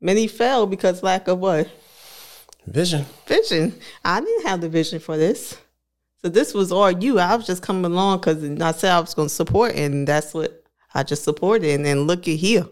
Many 0.00 0.26
fell 0.26 0.66
because 0.66 1.02
lack 1.02 1.28
of 1.28 1.38
what? 1.38 1.68
Vision. 2.66 3.06
Vision. 3.26 3.74
I 4.04 4.20
didn't 4.20 4.46
have 4.46 4.60
the 4.60 4.68
vision 4.68 4.98
for 4.98 5.16
this. 5.16 5.56
So 6.22 6.28
this 6.28 6.52
was 6.52 6.72
all 6.72 6.90
you. 6.90 7.18
I 7.18 7.34
was 7.36 7.46
just 7.46 7.62
coming 7.62 7.84
along 7.84 8.18
because 8.18 8.44
I 8.44 8.72
said 8.72 8.92
I 8.92 9.00
was 9.00 9.14
going 9.14 9.28
to 9.28 9.34
support, 9.34 9.74
and 9.74 10.06
that's 10.06 10.34
what 10.34 10.64
I 10.94 11.02
just 11.02 11.24
supported. 11.24 11.70
And 11.70 11.84
then 11.84 12.02
look 12.02 12.28
at 12.28 12.36
here, 12.36 12.66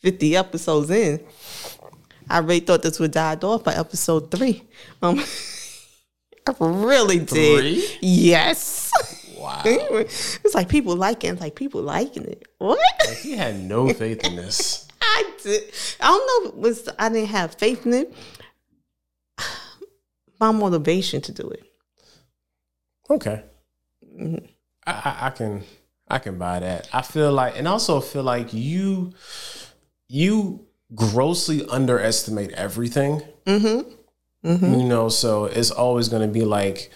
fifty 0.00 0.36
episodes 0.36 0.90
in. 0.90 1.24
I 2.28 2.38
really 2.38 2.60
thought 2.60 2.82
this 2.82 2.98
would 2.98 3.12
die 3.12 3.36
off 3.42 3.64
by 3.64 3.74
episode 3.74 4.30
three. 4.30 4.64
Um, 5.02 5.18
I 6.46 6.54
really 6.60 7.18
did. 7.18 7.60
Three? 7.60 7.98
Yes. 8.00 8.92
Wow. 9.36 9.62
it's 9.64 10.54
like 10.54 10.68
people 10.68 10.96
liking, 10.96 11.34
it, 11.34 11.40
like 11.40 11.54
people 11.54 11.82
liking 11.82 12.24
it. 12.24 12.46
What? 12.58 12.78
he 13.20 13.32
had 13.32 13.60
no 13.60 13.92
faith 13.92 14.24
in 14.24 14.36
this. 14.36 14.86
I 15.02 15.32
did. 15.42 15.62
I 16.00 16.06
don't 16.06 16.44
know. 16.44 16.50
If 16.50 16.54
it 16.56 16.60
was 16.60 16.88
I 16.98 17.08
didn't 17.08 17.28
have 17.28 17.54
faith 17.54 17.86
in 17.86 17.94
it. 17.94 18.14
My 20.40 20.52
motivation 20.52 21.20
to 21.22 21.32
do 21.32 21.48
it. 21.50 21.64
Okay. 23.10 23.42
I, 24.86 24.92
I, 24.92 25.16
I 25.26 25.30
can 25.30 25.64
I 26.08 26.18
can 26.18 26.38
buy 26.38 26.60
that. 26.60 26.88
I 26.92 27.02
feel 27.02 27.32
like 27.32 27.56
and 27.56 27.68
also 27.68 28.00
feel 28.00 28.22
like 28.22 28.52
you 28.52 29.12
you 30.08 30.66
grossly 30.94 31.66
underestimate 31.68 32.52
everything. 32.52 33.22
Mm-hmm. 33.44 33.90
You 34.46 34.84
know, 34.84 35.08
so 35.08 35.46
it's 35.46 35.70
always 35.70 36.08
gonna 36.08 36.28
be 36.28 36.42
like 36.44 36.90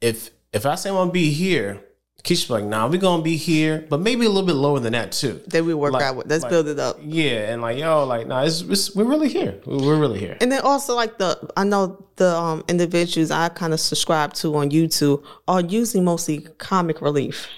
if 0.00 0.30
if 0.52 0.64
I 0.66 0.76
say 0.76 0.88
I'm 0.90 0.94
gonna 0.96 1.10
be 1.10 1.30
here, 1.32 1.82
Kesha 2.22 2.46
be 2.48 2.54
like, 2.54 2.64
nah, 2.64 2.86
we're 2.88 3.00
gonna 3.00 3.22
be 3.22 3.36
here, 3.36 3.84
but 3.90 4.00
maybe 4.00 4.24
a 4.24 4.28
little 4.28 4.46
bit 4.46 4.54
lower 4.54 4.78
than 4.80 4.92
that 4.92 5.12
too. 5.12 5.40
Then 5.48 5.66
we 5.66 5.74
work 5.74 5.92
Like- 5.92 6.02
out. 6.04 6.16
with 6.16 6.30
Let's 6.30 6.42
like- 6.44 6.50
build 6.50 6.68
it 6.68 6.78
up. 6.78 6.98
Yeah, 7.02 7.52
and 7.52 7.60
like, 7.62 7.78
yo, 7.78 8.04
like, 8.04 8.26
nah, 8.28 8.42
it's, 8.44 8.60
it's 8.62 8.94
we're 8.94 9.04
really 9.04 9.28
here. 9.28 9.60
We're 9.66 9.98
really 9.98 10.18
here. 10.20 10.36
And 10.40 10.50
then 10.52 10.60
also 10.62 10.94
like 10.94 11.18
the 11.18 11.38
I 11.56 11.64
know 11.64 12.04
the 12.16 12.34
um 12.36 12.62
individuals 12.68 13.30
I 13.30 13.48
kind 13.48 13.72
of 13.72 13.80
subscribe 13.80 14.32
to 14.34 14.54
on 14.56 14.70
YouTube 14.70 15.24
are 15.48 15.60
usually 15.60 16.02
mostly 16.02 16.38
comic 16.58 17.00
relief. 17.00 17.48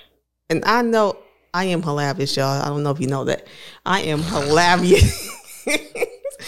And 0.49 0.64
I 0.64 0.83
know 0.83 1.16
I 1.53 1.64
am 1.64 1.83
hilarious, 1.83 2.37
y'all. 2.37 2.62
I 2.62 2.69
don't 2.69 2.83
know 2.83 2.90
if 2.93 3.01
you 3.01 3.09
know 3.09 3.25
that. 3.25 3.47
I 3.85 4.01
am 4.03 4.23
hilarious. 4.23 5.37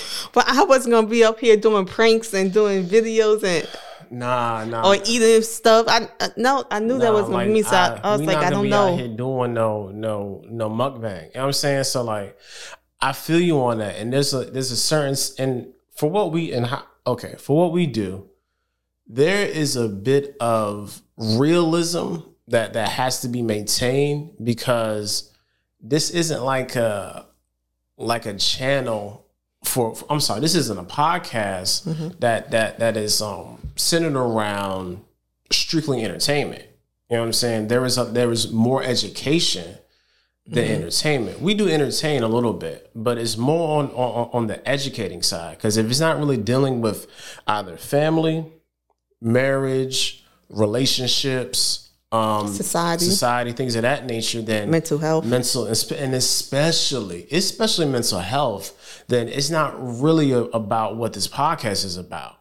but 0.33 0.48
I 0.48 0.64
wasn't 0.64 0.92
gonna 0.92 1.07
be 1.07 1.24
up 1.24 1.40
here 1.40 1.57
doing 1.57 1.87
pranks 1.87 2.33
and 2.35 2.52
doing 2.52 2.87
videos 2.87 3.42
and 3.44 3.68
Nah, 4.12 4.66
nah. 4.66 4.87
or 4.87 4.96
eating 5.07 5.40
stuff. 5.40 5.87
I, 5.88 6.07
I 6.20 6.28
no, 6.37 6.64
I 6.70 6.81
knew 6.81 6.98
that 6.98 7.12
was 7.12 7.22
gonna 7.22 7.35
like, 7.35 7.46
be 7.46 7.55
me. 7.55 7.62
So 7.62 7.74
I, 7.74 7.98
I 8.05 8.12
was 8.12 8.20
like, 8.20 8.37
not 8.37 8.44
I 8.44 8.50
don't 8.50 8.64
be 8.64 8.72
Out 8.72 8.90
know. 8.90 8.96
here 8.98 9.09
doing 9.09 9.55
no, 9.55 9.88
no, 9.88 10.44
no 10.50 10.68
mukbang. 10.68 11.28
You 11.28 11.31
know 11.35 11.40
what 11.40 11.46
I'm 11.46 11.52
saying? 11.55 11.85
So 11.85 12.02
like, 12.02 12.37
I 13.00 13.12
feel 13.14 13.40
you 13.40 13.59
on 13.62 13.78
that. 13.78 13.96
And 13.96 14.12
there's 14.12 14.35
a 14.35 14.44
there's 14.44 14.70
a 14.70 14.76
certain 14.76 15.16
and 15.38 15.72
for 15.94 16.11
what 16.11 16.31
we 16.31 16.52
and 16.52 16.66
how 16.66 16.85
okay 17.07 17.37
for 17.38 17.57
what 17.57 17.72
we 17.72 17.87
do, 17.87 18.28
there 19.07 19.46
is 19.46 19.76
a 19.76 19.88
bit 19.88 20.37
of 20.40 21.00
realism 21.16 22.16
that 22.48 22.74
that 22.74 22.90
has 22.90 23.22
to 23.22 23.28
be 23.28 23.40
maintained 23.40 24.33
because 24.44 25.33
this 25.81 26.11
isn't 26.11 26.42
like 26.42 26.76
a 26.76 27.26
like 27.96 28.26
a 28.26 28.35
channel 28.35 29.26
for 29.62 29.96
I'm 30.11 30.20
sorry, 30.20 30.40
this 30.40 30.55
isn't 30.55 30.79
a 30.79 30.85
podcast 30.85 31.87
Mm-hmm. 31.87 32.09
that 32.20 32.51
that 32.51 32.79
that 32.81 32.96
is 32.96 33.20
um 33.22 33.59
centered 33.77 34.16
around 34.16 35.03
strictly 35.51 36.05
entertainment. 36.05 36.64
You 37.11 37.16
know 37.16 37.22
what 37.22 37.27
I'm 37.27 37.33
saying? 37.35 37.68
There 37.68 37.85
is 37.85 37.98
a, 37.98 38.05
there 38.05 38.31
is 38.33 38.51
more 38.51 38.83
education 38.83 39.77
than 40.46 40.64
entertainment. 40.64 41.40
We 41.40 41.55
do 41.55 41.68
entertain 41.68 42.22
a 42.22 42.29
little 42.29 42.53
bit, 42.55 42.90
but 42.94 43.18
it's 43.18 43.37
more 43.37 43.79
on 43.81 43.90
on, 43.90 44.31
on 44.33 44.46
the 44.48 44.66
educating 44.68 45.22
side. 45.22 45.57
Because 45.59 45.77
if 45.77 45.88
it's 45.88 46.01
not 46.01 46.18
really 46.18 46.37
dealing 46.38 46.81
with 46.81 47.07
either 47.46 47.77
family, 47.77 48.46
marriage, 49.20 50.25
relationships, 50.48 51.90
um, 52.12 52.46
Society. 52.48 53.05
society, 53.07 53.53
things 53.53 53.75
of 53.75 53.83
that 53.83 54.05
nature, 54.07 54.42
then 54.42 54.70
Mental 54.70 54.98
health. 54.98 55.25
mental 55.25 55.64
and 55.66 56.14
especially 56.14 57.27
especially 57.31 57.87
mental 57.87 58.20
health 58.20 59.05
then 59.09 59.29
it's 59.29 59.51
not 59.51 59.75
really 60.01 60.33
a, 60.33 60.40
about 60.40 60.96
what 60.96 61.12
this 61.14 61.27
podcast 61.27 61.85
is 61.85 61.96
about 61.96 62.37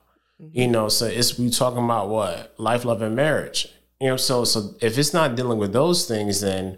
you 0.53 0.67
know 0.67 0.89
so 0.89 1.05
it's 1.05 1.37
we 1.39 1.49
talking 1.49 1.83
about 1.83 2.09
what 2.09 2.53
life 2.57 2.83
love 2.85 3.01
and 3.01 3.15
marriage 3.15 3.67
you 3.99 4.07
know 4.07 4.17
so 4.17 4.43
so 4.43 4.75
if 4.81 4.97
it's 4.97 5.13
not 5.13 5.35
dealing 5.35 5.57
with 5.57 5.71
those 5.73 6.07
things 6.07 6.41
then 6.41 6.77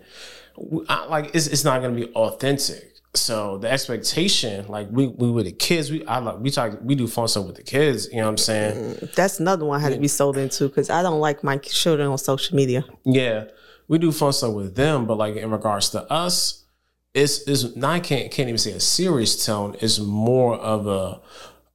I, 0.87 1.05
like 1.05 1.31
it's, 1.33 1.47
it's 1.47 1.63
not 1.63 1.81
going 1.81 1.95
to 1.95 2.05
be 2.07 2.13
authentic 2.13 2.92
so 3.15 3.59
the 3.59 3.69
expectation 3.69 4.67
like 4.67 4.87
we 4.89 5.07
we 5.07 5.29
with 5.29 5.45
the 5.45 5.51
kids 5.51 5.91
we 5.91 6.03
I 6.05 6.17
like 6.17 6.39
we 6.39 6.49
talk 6.49 6.79
we 6.81 6.95
do 6.95 7.07
fun 7.07 7.27
stuff 7.27 7.45
with 7.45 7.55
the 7.55 7.63
kids 7.63 8.07
you 8.09 8.17
know 8.17 8.23
what 8.23 8.29
i'm 8.29 8.37
saying 8.37 8.95
mm, 8.95 9.13
That's 9.13 9.39
another 9.39 9.65
one 9.65 9.79
I 9.79 9.83
had 9.83 9.93
to 9.93 9.99
be 9.99 10.07
sold 10.07 10.37
into 10.37 10.67
because 10.67 10.89
I 10.89 11.03
don't 11.03 11.19
like 11.19 11.43
my 11.43 11.57
children 11.57 12.07
on 12.07 12.17
social 12.17 12.55
media. 12.55 12.83
Yeah, 13.05 13.45
we 13.87 13.97
do 13.99 14.11
fun 14.11 14.33
stuff 14.33 14.53
with 14.53 14.75
them, 14.75 15.05
but 15.05 15.17
like 15.17 15.35
in 15.35 15.51
regards 15.51 15.89
to 15.91 16.11
us, 16.11 16.65
it's 17.13 17.47
is 17.47 17.75
not 17.75 17.91
I 17.91 17.99
can't 17.99 18.31
can't 18.31 18.49
even 18.49 18.57
say 18.57 18.71
a 18.71 18.79
serious 18.79 19.45
tone. 19.45 19.75
It's 19.79 19.99
more 19.99 20.55
of 20.55 20.87
a 20.87 21.21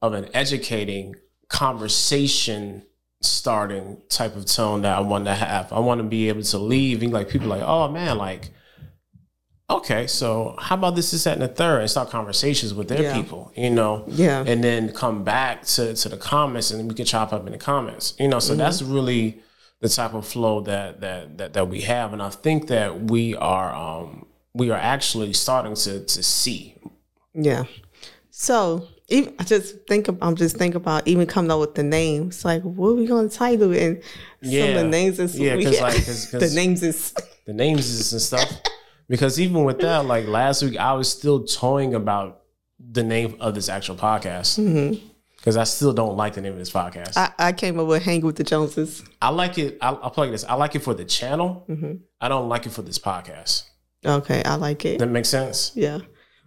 of 0.01 0.13
an 0.13 0.29
educating 0.33 1.15
conversation 1.47 2.83
starting 3.21 4.01
type 4.09 4.35
of 4.35 4.45
tone 4.45 4.81
that 4.83 4.97
I 4.97 5.01
want 5.01 5.25
to 5.25 5.35
have. 5.35 5.71
I 5.71 5.79
want 5.79 5.99
to 5.99 6.07
be 6.07 6.29
able 6.29 6.43
to 6.43 6.57
leave 6.57 7.01
and 7.01 7.11
like 7.11 7.29
people 7.29 7.47
like, 7.47 7.61
oh 7.63 7.89
man, 7.89 8.17
like 8.17 8.49
okay, 9.69 10.07
so 10.07 10.55
how 10.59 10.75
about 10.75 10.95
this, 10.95 11.11
this, 11.11 11.23
that, 11.25 11.33
and 11.33 11.41
the 11.41 11.47
third, 11.47 11.81
and 11.81 11.89
start 11.89 12.09
conversations 12.09 12.73
with 12.73 12.87
their 12.87 13.01
Yeah. 13.03 13.13
people, 13.15 13.51
you 13.55 13.69
know, 13.69 14.03
Yeah. 14.07 14.43
and 14.45 14.63
then 14.63 14.91
come 14.91 15.23
back 15.23 15.65
to 15.75 15.93
to 15.95 16.09
the 16.09 16.17
comments, 16.17 16.71
and 16.71 16.87
we 16.87 16.95
can 16.95 17.05
chop 17.05 17.31
up 17.33 17.45
in 17.45 17.51
the 17.51 17.57
comments, 17.57 18.13
you 18.19 18.27
know. 18.27 18.39
So 18.39 18.55
that's 18.55 18.81
really 18.81 19.39
the 19.81 19.89
type 19.89 20.13
of 20.13 20.25
flow 20.27 20.61
that 20.61 21.01
that 21.01 21.37
that 21.37 21.53
that 21.53 21.69
we 21.69 21.81
have, 21.81 22.13
and 22.13 22.21
I 22.21 22.29
think 22.29 22.67
that 22.67 23.09
we 23.11 23.35
are 23.35 23.73
um 23.73 24.25
we 24.53 24.69
are 24.71 24.79
actually 24.79 25.33
starting 25.33 25.75
to 25.75 26.03
to 26.05 26.23
see. 26.23 26.75
Yeah. 27.33 27.63
So 28.31 28.87
even 29.09 29.33
I 29.39 29.43
just 29.43 29.87
think 29.87 30.07
I'm 30.21 30.35
just 30.35 30.57
thinking 30.57 30.77
about 30.77 31.07
even 31.07 31.25
coming 31.27 31.51
up 31.51 31.59
with 31.59 31.75
the 31.75 31.83
names. 31.83 32.43
Like 32.45 32.61
what 32.63 32.89
are 32.89 32.93
we 32.95 33.05
gonna 33.05 33.29
title 33.29 33.71
it? 33.73 33.81
and 33.83 34.03
some 34.43 34.47
of 34.47 34.69
Yeah. 34.69 34.73
the 34.81 34.87
names 34.87 35.19
is 35.19 35.39
Yeah, 35.39 35.55
'cause, 35.55 35.81
like, 35.81 35.93
'cause- 36.05 36.25
'cause- 36.31 36.41
the 36.49 36.55
names 36.55 36.83
is 36.83 37.13
the 37.45 37.53
names 37.53 37.89
is 37.89 38.11
and 38.13 38.21
stuff. 38.21 38.49
Because 39.09 39.39
even 39.39 39.63
with 39.63 39.79
that, 39.79 40.05
like 40.05 40.27
last 40.27 40.63
week, 40.63 40.77
I 40.77 40.93
was 40.93 41.11
still 41.11 41.43
toying 41.43 41.95
about 41.95 42.43
the 42.79 43.03
name 43.03 43.35
of 43.39 43.55
this 43.55 43.67
actual 43.67 43.95
podcast 43.95 44.59
mm-hmm. 44.59 45.05
because 45.35 45.57
I 45.57 45.63
still 45.63 45.91
don't 45.91 46.15
like 46.15 46.35
the 46.35 46.41
name 46.41 46.53
of 46.53 46.59
this 46.59 46.71
podcast. 46.71 47.17
I, 47.17 47.31
I, 47.37 47.47
I 47.47 47.53
came 47.53 47.79
up 47.79 47.87
with 47.87 48.03
hang 48.03 48.21
with 48.21 48.35
the 48.35 48.43
Joneses. 48.43 49.03
I 49.21 49.29
like 49.29 49.57
it. 49.57 49.79
I'll, 49.81 49.99
I'll 50.03 50.11
play 50.11 50.29
this. 50.29 50.43
I 50.43 50.53
like 50.53 50.75
it 50.75 50.83
for 50.83 50.93
the 50.93 51.05
channel. 51.05 51.65
Mm-hmm. 51.67 51.93
I 52.21 52.29
don't 52.29 52.47
like 52.47 52.67
it 52.67 52.71
for 52.71 52.83
this 52.83 52.99
podcast. 52.99 53.63
Okay, 54.05 54.43
I 54.43 54.55
like 54.55 54.85
it. 54.85 54.99
That 54.99 55.09
makes 55.09 55.27
sense. 55.27 55.71
Yeah. 55.75 55.99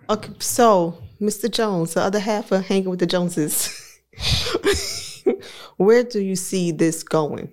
Okay, 0.08 0.32
so 0.38 1.02
Mr. 1.20 1.50
Jones, 1.50 1.94
the 1.94 2.00
other 2.00 2.20
half 2.20 2.52
of 2.52 2.64
hanging 2.64 2.90
with 2.90 3.00
the 3.00 3.06
Joneses. 3.06 4.00
Where 5.76 6.04
do 6.04 6.20
you 6.20 6.36
see 6.36 6.70
this 6.70 7.02
going? 7.02 7.52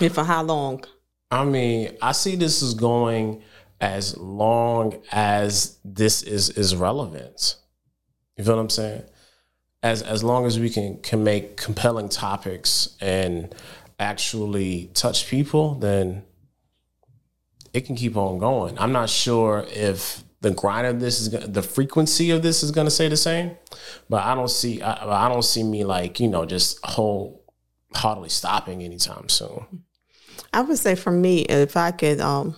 And 0.00 0.12
for 0.12 0.24
how 0.24 0.42
long? 0.42 0.84
I 1.30 1.44
mean, 1.44 1.96
I 2.00 2.12
see 2.12 2.36
this 2.36 2.62
is 2.62 2.74
going 2.74 3.42
as 3.80 4.16
long 4.16 5.02
as 5.12 5.78
this 5.84 6.22
is 6.22 6.50
is 6.50 6.74
relevant. 6.74 7.56
You 8.36 8.44
feel 8.44 8.56
what 8.56 8.62
I'm 8.62 8.70
saying? 8.70 9.02
As 9.82 10.02
as 10.02 10.22
long 10.22 10.46
as 10.46 10.58
we 10.58 10.70
can 10.70 11.00
can 11.02 11.24
make 11.24 11.56
compelling 11.56 12.08
topics 12.08 12.96
and 13.00 13.54
actually 13.98 14.90
touch 14.94 15.28
people, 15.28 15.74
then 15.74 16.24
it 17.72 17.86
can 17.86 17.96
keep 17.96 18.16
on 18.16 18.38
going. 18.38 18.78
I'm 18.78 18.92
not 18.92 19.10
sure 19.10 19.66
if 19.70 20.22
the 20.40 20.50
grind 20.50 20.86
of 20.86 21.00
this 21.00 21.20
is 21.20 21.30
the 21.30 21.62
frequency 21.62 22.30
of 22.30 22.42
this 22.42 22.62
is 22.62 22.70
going 22.70 22.86
to 22.86 22.90
stay 22.90 23.08
the 23.08 23.16
same, 23.16 23.56
but 24.08 24.22
I 24.22 24.34
don't 24.34 24.50
see 24.50 24.80
I, 24.80 25.26
I 25.26 25.28
don't 25.28 25.44
see 25.44 25.64
me 25.64 25.84
like 25.84 26.20
you 26.20 26.28
know 26.28 26.46
just 26.46 26.78
wholeheartedly 26.84 28.28
stopping 28.28 28.82
anytime 28.82 29.28
soon. 29.28 29.85
I 30.52 30.60
would 30.60 30.78
say 30.78 30.94
for 30.94 31.10
me, 31.10 31.42
if 31.42 31.76
I 31.76 31.90
could, 31.90 32.20
um, 32.20 32.56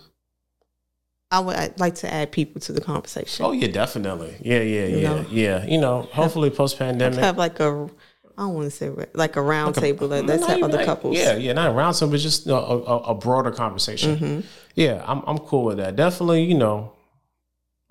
I 1.31 1.41
would 1.41 1.57
I'd 1.57 1.79
like 1.79 1.97
to 1.97 2.13
add 2.13 2.33
people 2.33 2.61
to 2.63 2.73
the 2.73 2.81
conversation. 2.81 3.45
Oh 3.45 3.53
yeah, 3.53 3.69
definitely. 3.69 4.37
Yeah, 4.41 4.61
yeah, 4.61 4.87
yeah, 4.87 5.09
know? 5.09 5.27
yeah. 5.31 5.65
You 5.67 5.79
know, 5.79 6.03
hopefully 6.03 6.51
post 6.51 6.79
pandemic. 6.79 7.19
have 7.19 7.37
like 7.37 7.61
a, 7.61 7.89
I 8.37 8.43
don't 8.43 8.55
want 8.55 8.71
to 8.71 8.71
say 8.71 8.91
like 9.15 9.37
a 9.37 9.43
round 9.43 9.75
table. 9.75 10.09
That, 10.09 10.25
let's 10.27 10.47
have 10.47 10.63
other 10.63 10.85
couples. 10.85 11.17
Yeah, 11.17 11.37
yeah, 11.37 11.53
not 11.53 11.71
around 11.71 11.95
some, 11.95 12.11
but 12.11 12.21
just 12.21 12.47
you 12.47 12.53
know, 12.53 12.59
a, 12.59 12.79
a, 12.79 12.97
a 12.99 13.15
broader 13.15 13.51
conversation. 13.51 14.17
Mm-hmm. 14.17 14.41
Yeah, 14.75 15.05
I'm 15.07 15.23
I'm 15.27 15.39
cool 15.39 15.65
with 15.65 15.79
that. 15.79 15.97
Definitely, 15.97 16.45
you 16.45 16.57
know, 16.57 16.93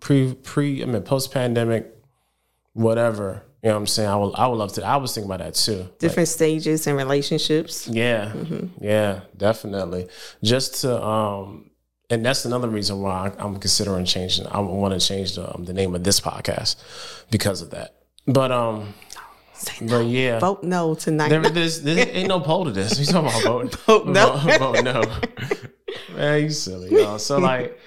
pre 0.01 0.33
pre 0.33 0.81
I 0.81 0.85
mean 0.85 1.01
post 1.03 1.31
pandemic, 1.31 1.93
whatever. 2.73 3.43
You 3.63 3.69
know 3.69 3.75
what 3.75 3.79
I'm 3.81 3.87
saying? 3.87 4.09
I 4.09 4.15
would 4.15 4.35
I 4.35 4.47
would 4.47 4.55
love 4.57 4.73
to. 4.73 4.83
I 4.85 4.97
was 4.97 5.13
thinking 5.15 5.31
about 5.31 5.43
that 5.43 5.55
too. 5.55 5.77
Like, 5.77 5.97
Different 5.99 6.29
stages 6.29 6.85
and 6.87 6.95
relationships. 6.95 7.87
yeah, 7.87 8.31
Mm-hmm. 8.35 8.83
yeah, 8.83 9.21
definitely. 9.35 10.07
Just 10.43 10.81
to 10.81 11.03
um 11.03 11.71
and 12.09 12.25
that's 12.25 12.45
another 12.45 12.69
reason 12.69 13.01
why 13.01 13.31
I'm 13.37 13.57
considering 13.59 14.05
changing. 14.05 14.47
I 14.47 14.59
want 14.59 14.93
to 14.93 15.05
change 15.05 15.35
the, 15.35 15.53
um, 15.53 15.65
the 15.65 15.73
name 15.73 15.93
of 15.93 16.03
this 16.05 16.21
podcast 16.21 16.77
because 17.31 17.61
of 17.61 17.71
that. 17.71 17.95
But 18.27 18.51
um, 18.51 18.93
Say 19.53 19.85
no. 19.85 19.99
but 19.99 20.05
yeah, 20.07 20.39
Vote 20.39 20.63
no 20.63 20.95
tonight. 20.95 21.29
there, 21.29 21.41
there's, 21.49 21.81
there 21.81 22.07
ain't 22.09 22.29
no 22.29 22.39
poll 22.39 22.63
to 22.65 22.71
this. 22.71 22.97
We 22.99 23.05
talking 23.05 23.27
about 23.29 23.43
voting. 23.43 23.69
Vote 23.85 24.07
no. 24.07 24.37
Vote, 24.37 24.59
vote 24.59 24.83
no. 24.85 25.03
Man, 26.15 26.43
you 26.43 26.49
silly, 26.51 26.91
y'all. 26.91 27.19
So 27.19 27.39
like, 27.39 27.77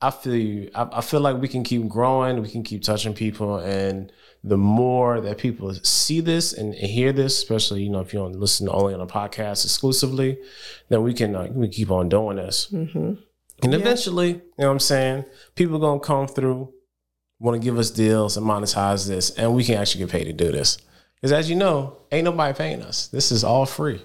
I 0.00 0.10
feel 0.10 0.36
you. 0.36 0.70
I, 0.74 0.88
I 0.92 1.00
feel 1.00 1.20
like 1.20 1.38
we 1.38 1.48
can 1.48 1.64
keep 1.64 1.88
growing. 1.88 2.40
We 2.42 2.48
can 2.48 2.62
keep 2.62 2.82
touching 2.82 3.14
people, 3.14 3.56
and 3.58 4.12
the 4.46 4.56
more 4.56 5.20
that 5.20 5.38
people 5.38 5.74
see 5.82 6.20
this 6.20 6.52
and 6.52 6.72
hear 6.74 7.12
this, 7.12 7.36
especially 7.38 7.82
you 7.82 7.90
know 7.90 8.00
if 8.00 8.12
you 8.12 8.20
don't 8.20 8.36
listen 8.38 8.68
only 8.70 8.94
on 8.94 9.00
a 9.00 9.06
podcast 9.06 9.64
exclusively, 9.64 10.38
then 10.88 11.02
we 11.02 11.12
can 11.12 11.34
uh, 11.34 11.48
we 11.52 11.68
keep 11.68 11.90
on 11.90 12.08
doing 12.08 12.36
this. 12.36 12.66
hmm 12.66 13.14
And 13.62 13.74
eventually, 13.74 14.28
you 14.28 14.42
know 14.58 14.66
what 14.68 14.72
I'm 14.72 14.78
saying? 14.80 15.24
People 15.56 15.78
gonna 15.78 16.00
come 16.00 16.28
through, 16.28 16.72
want 17.40 17.60
to 17.60 17.64
give 17.64 17.78
us 17.78 17.90
deals 17.90 18.36
and 18.36 18.46
monetize 18.46 19.08
this, 19.08 19.30
and 19.30 19.54
we 19.54 19.64
can 19.64 19.76
actually 19.76 20.04
get 20.04 20.10
paid 20.12 20.24
to 20.24 20.32
do 20.32 20.52
this. 20.52 20.78
Because 21.16 21.32
as 21.32 21.50
you 21.50 21.56
know, 21.56 21.98
ain't 22.12 22.24
nobody 22.24 22.56
paying 22.56 22.82
us. 22.82 23.08
This 23.08 23.32
is 23.32 23.42
all 23.42 23.66
free. 23.66 24.00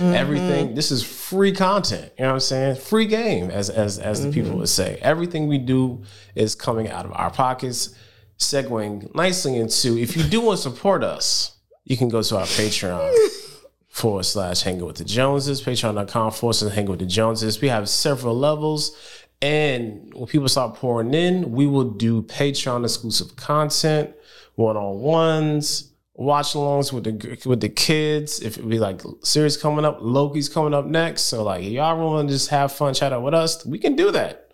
Everything. 0.00 0.74
This 0.74 0.90
is 0.90 1.02
free 1.02 1.52
content. 1.52 2.10
You 2.16 2.22
know 2.24 2.28
what 2.28 2.34
I'm 2.34 2.40
saying? 2.40 2.76
Free 2.76 3.06
game, 3.06 3.50
as 3.50 3.68
as 3.68 3.98
as 3.98 4.24
the 4.24 4.32
people 4.32 4.56
would 4.58 4.68
say. 4.68 4.98
Everything 5.02 5.46
we 5.46 5.58
do 5.58 6.02
is 6.34 6.54
coming 6.54 6.88
out 6.88 7.04
of 7.04 7.12
our 7.12 7.30
pockets. 7.30 7.94
Segueing 8.38 9.14
nicely 9.14 9.56
into 9.56 9.96
if 9.96 10.16
you 10.16 10.24
do 10.24 10.40
want 10.40 10.58
to 10.58 10.62
support 10.62 11.04
us, 11.04 11.56
you 11.84 11.96
can 11.96 12.08
go 12.08 12.22
to 12.22 12.36
our 12.36 12.46
Patreon 12.46 13.14
forward 13.88 14.24
slash 14.24 14.62
hanging 14.62 14.84
with 14.84 14.96
the 14.96 15.04
Joneses, 15.04 15.62
patreon.com 15.62 16.32
forward 16.32 16.54
slash 16.54 16.74
hanging 16.74 16.90
with 16.90 17.00
the 17.00 17.06
Joneses. 17.06 17.60
We 17.60 17.68
have 17.68 17.88
several 17.88 18.36
levels. 18.36 18.96
And 19.40 20.12
when 20.14 20.26
people 20.26 20.48
start 20.48 20.74
pouring 20.76 21.12
in, 21.14 21.52
we 21.52 21.66
will 21.66 21.90
do 21.90 22.22
Patreon 22.22 22.82
exclusive 22.84 23.36
content, 23.36 24.14
one 24.54 24.76
on 24.76 25.00
ones, 25.00 25.92
watch 26.14 26.54
alongs 26.54 26.92
with 26.92 27.04
the 27.04 27.48
with 27.48 27.60
the 27.60 27.68
kids. 27.68 28.40
If 28.40 28.56
it 28.56 28.68
be 28.68 28.78
like 28.78 29.02
series 29.22 29.56
coming 29.56 29.84
up, 29.84 29.98
Loki's 30.00 30.48
coming 30.48 30.74
up 30.74 30.86
next. 30.86 31.22
So 31.22 31.42
like 31.42 31.64
y'all 31.64 31.98
want 31.98 32.28
to 32.28 32.34
just 32.34 32.48
have 32.48 32.72
fun, 32.72 32.94
chat 32.94 33.12
out 33.12 33.22
with 33.22 33.34
us, 33.34 33.64
we 33.66 33.78
can 33.78 33.96
do 33.96 34.10
that. 34.12 34.52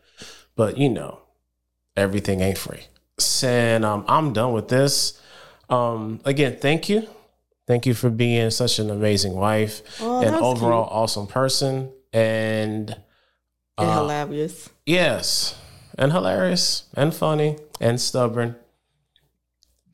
But 0.57 0.77
you 0.79 0.89
know, 0.89 1.21
everything 1.97 2.41
ain't 2.41 2.59
free. 2.59 2.87
And 3.45 3.85
um, 3.85 4.05
I'm 4.09 4.33
done 4.33 4.53
with 4.53 4.69
this. 4.69 5.21
Um, 5.69 6.21
again, 6.25 6.57
thank 6.61 6.89
you. 6.89 7.07
Thank 7.67 7.87
you 7.87 7.95
for 7.95 8.11
being 8.11 8.51
such 8.51 8.79
an 8.81 8.91
amazing 8.91 9.35
wife 9.35 9.83
Oh, 10.01 10.21
and 10.25 10.35
overall 10.35 10.89
awesome 10.91 11.27
person. 11.29 11.91
And 12.13 12.91
And 12.91 13.89
uh, 13.89 14.01
hilarious. 14.03 14.69
yes, 14.85 15.57
and 15.97 16.11
hilarious 16.13 16.89
and 16.95 17.15
funny 17.15 17.57
and 17.81 18.01
stubborn 18.01 18.57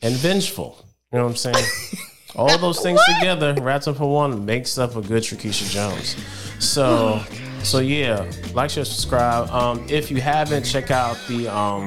and 0.01 0.15
vengeful. 0.15 0.79
You 1.13 1.19
know 1.19 1.25
what 1.25 1.31
I'm 1.31 1.37
saying? 1.37 1.67
All 2.37 2.57
those 2.59 2.81
things 2.81 3.01
together, 3.19 3.55
wrapped 3.61 3.89
up 3.89 4.01
in 4.01 4.07
one, 4.07 4.45
makes 4.45 4.77
up 4.79 4.97
a 4.97 5.01
good 5.03 5.23
Trakisha 5.23 5.71
Jones. 5.71 6.17
So, 6.59 7.21
so 7.63 7.79
yeah, 7.81 8.31
like, 8.55 8.71
share, 8.71 8.85
subscribe. 8.85 9.49
Um, 9.51 9.87
if 9.89 10.11
you 10.11 10.21
haven't, 10.21 10.65
check 10.65 10.91
out 10.91 11.17
the 11.29 11.49
um, 11.49 11.87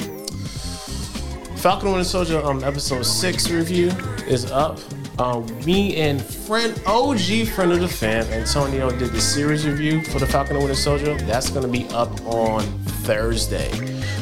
Falcon 1.59 1.87
and 1.87 1.97
Winter 1.97 2.09
Soldier 2.09 2.41
um, 2.45 2.63
episode 2.63 3.03
six 3.03 3.51
review 3.51 3.89
is 4.29 4.49
up. 4.49 4.79
Um, 5.19 5.45
me 5.65 5.97
and 5.97 6.23
friend 6.23 6.81
OG 6.85 7.49
friend 7.53 7.73
of 7.73 7.81
the 7.81 7.87
fam 7.89 8.25
Antonio 8.27 8.89
did 8.91 9.11
the 9.11 9.19
series 9.19 9.67
review 9.67 10.01
for 10.05 10.19
the 10.19 10.25
Falcon 10.25 10.55
and 10.55 10.63
Winter 10.63 10.79
Soldier. 10.79 11.15
That's 11.25 11.49
gonna 11.49 11.67
be 11.67 11.85
up 11.89 12.09
on 12.25 12.63
Thursday. 13.03 13.69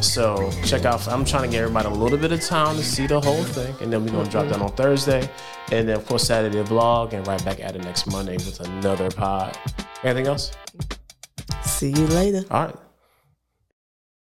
So 0.01 0.49
check 0.65 0.85
out. 0.85 1.07
I'm 1.07 1.23
trying 1.23 1.43
to 1.43 1.49
get 1.49 1.61
everybody 1.61 1.87
a 1.87 1.91
little 1.91 2.17
bit 2.17 2.31
of 2.31 2.41
time 2.41 2.75
to 2.75 2.83
see 2.83 3.05
the 3.05 3.21
whole 3.21 3.43
thing, 3.43 3.75
and 3.81 3.93
then 3.93 4.03
we're 4.03 4.13
gonna 4.13 4.27
drop 4.31 4.47
that 4.47 4.59
on 4.59 4.71
Thursday, 4.71 5.29
and 5.71 5.87
then 5.87 5.95
of 5.95 6.07
course 6.07 6.23
Saturday 6.23 6.63
vlog, 6.63 7.13
and 7.13 7.27
right 7.27 7.45
back 7.45 7.59
at 7.59 7.75
it 7.75 7.83
next 7.83 8.07
Monday 8.07 8.37
with 8.37 8.59
another 8.61 9.11
pod. 9.11 9.55
Anything 10.03 10.25
else? 10.25 10.53
See 11.61 11.91
you 11.91 12.07
later. 12.07 12.43
All 12.49 12.65
right. 12.65 12.75